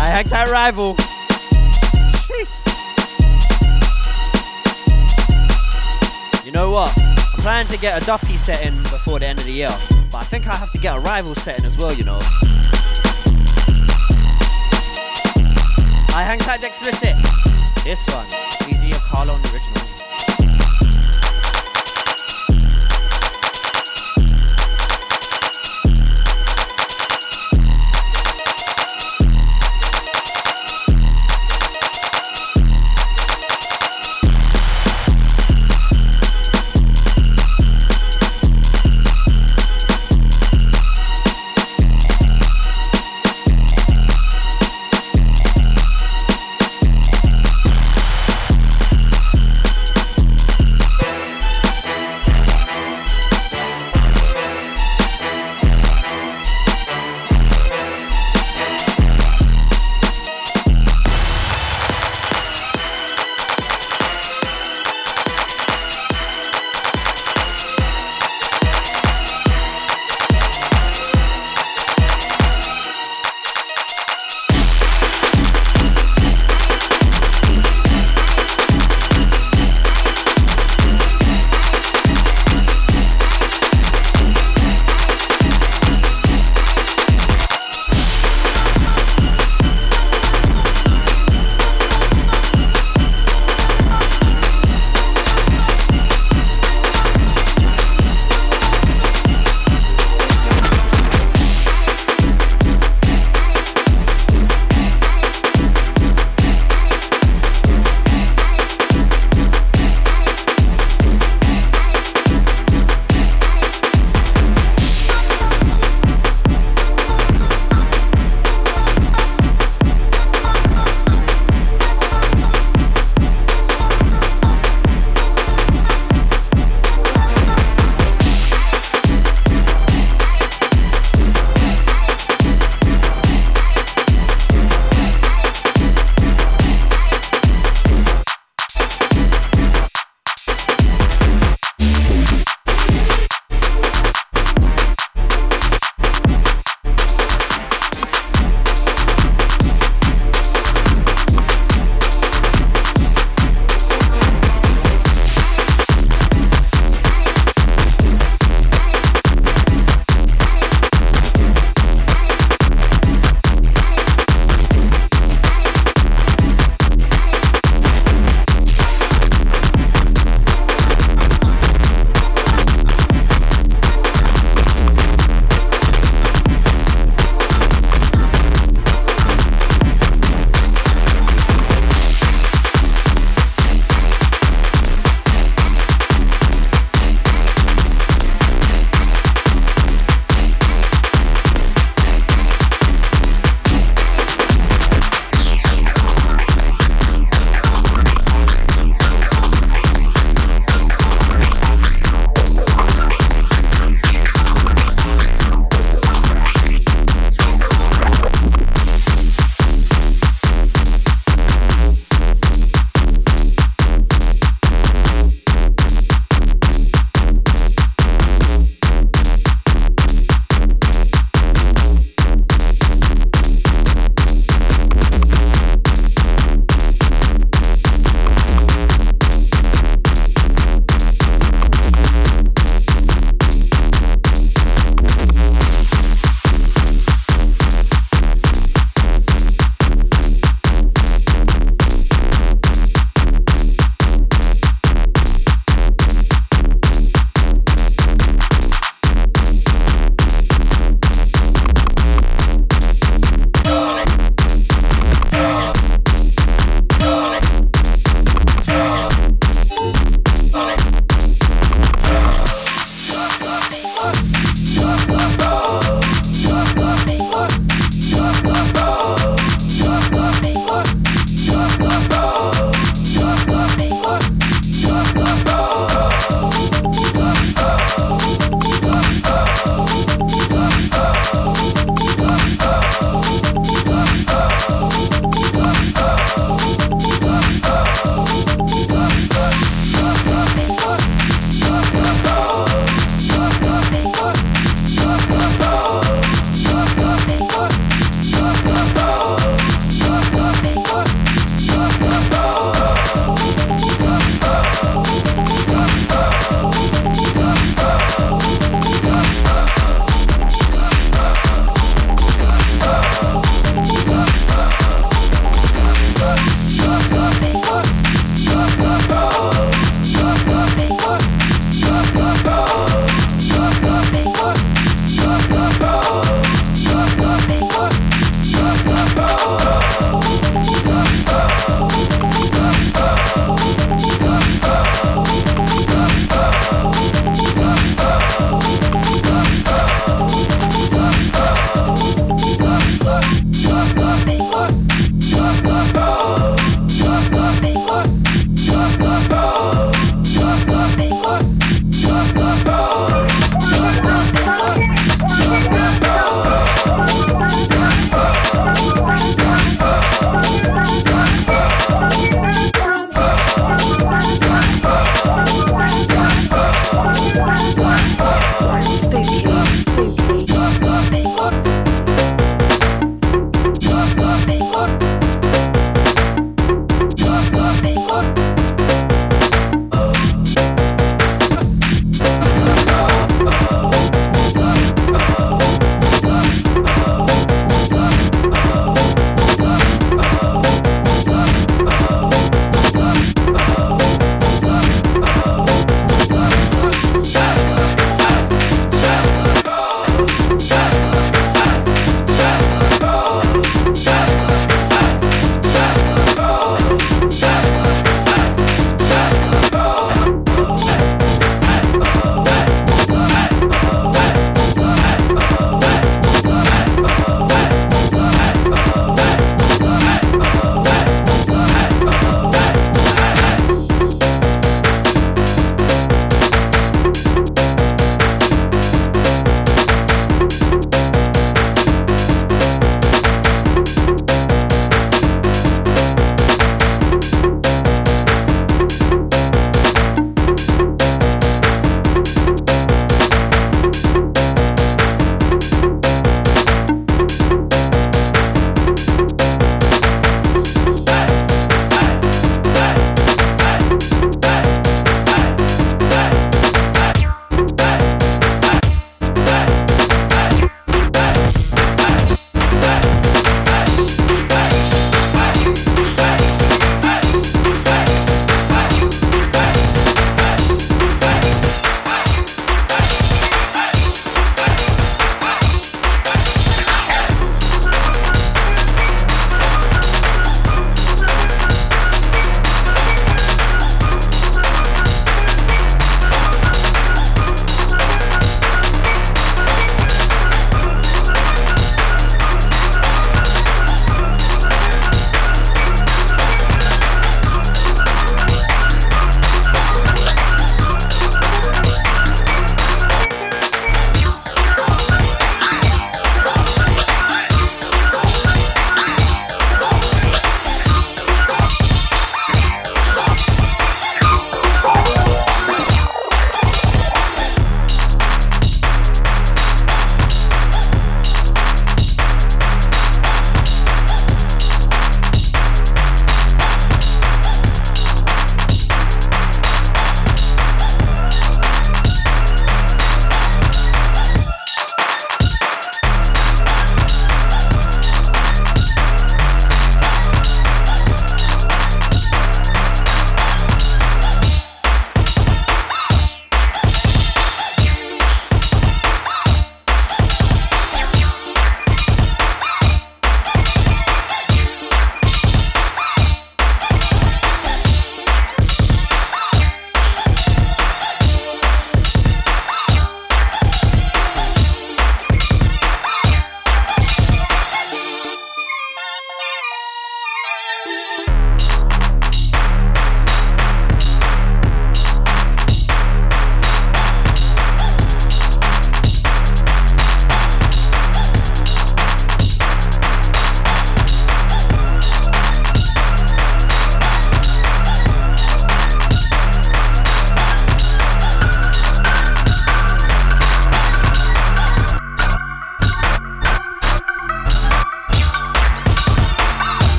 [0.00, 0.96] I hacked that rival.
[6.46, 6.96] You know what?
[6.96, 9.74] I'm planning to get a Duppy setting before the end of the year,
[10.12, 12.20] but I think I have to get a rival setting as well, you know.
[16.14, 17.16] I hang tight explicit.
[17.82, 18.26] This one,
[18.70, 19.77] Easy Carlo on the original.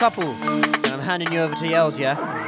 [0.00, 0.30] Couple.
[0.30, 2.39] And I'm handing you over to Yells, yeah?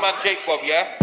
[0.00, 0.99] Send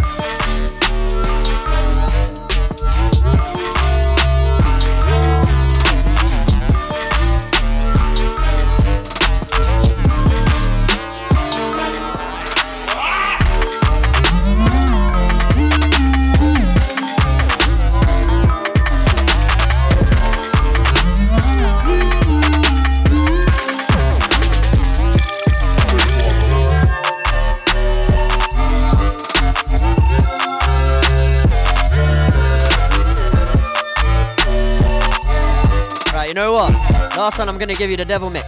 [37.58, 38.46] I'm gonna give you the devil mix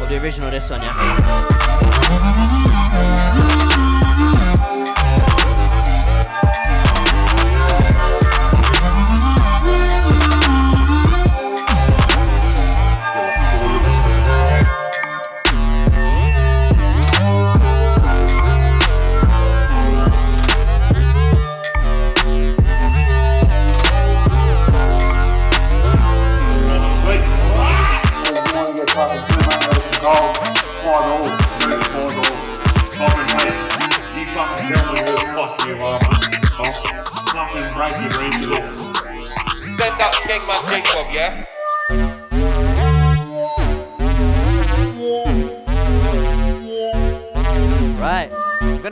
[0.00, 0.50] of the original.
[0.50, 2.69] This one, yeah.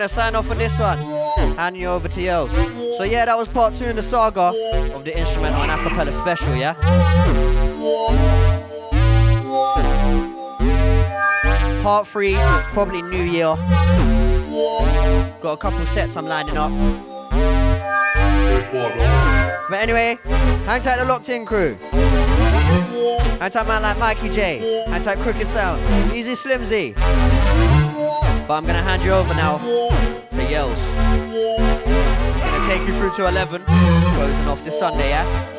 [0.08, 0.98] Gonna sign off on this one.
[1.56, 2.50] Hand you over to Yells.
[2.96, 4.52] So yeah, that was part two in the saga
[4.94, 6.74] of the instrumental and acapella special, yeah?
[11.82, 12.36] Part three,
[12.72, 13.54] probably New Year.
[15.40, 16.72] Got a couple sets I'm lining up.
[19.70, 20.18] But anyway,
[20.64, 21.76] hang tight the locked in crew.
[23.40, 24.84] Hang tight man like Mikey J.
[24.88, 25.80] Hang tight Crooked Sound.
[26.14, 26.94] Easy Slimzy.
[28.48, 30.80] But I'm gonna hand you over now to Yells.
[31.28, 35.57] He's gonna take you through to 11, closing off this Sunday, yeah?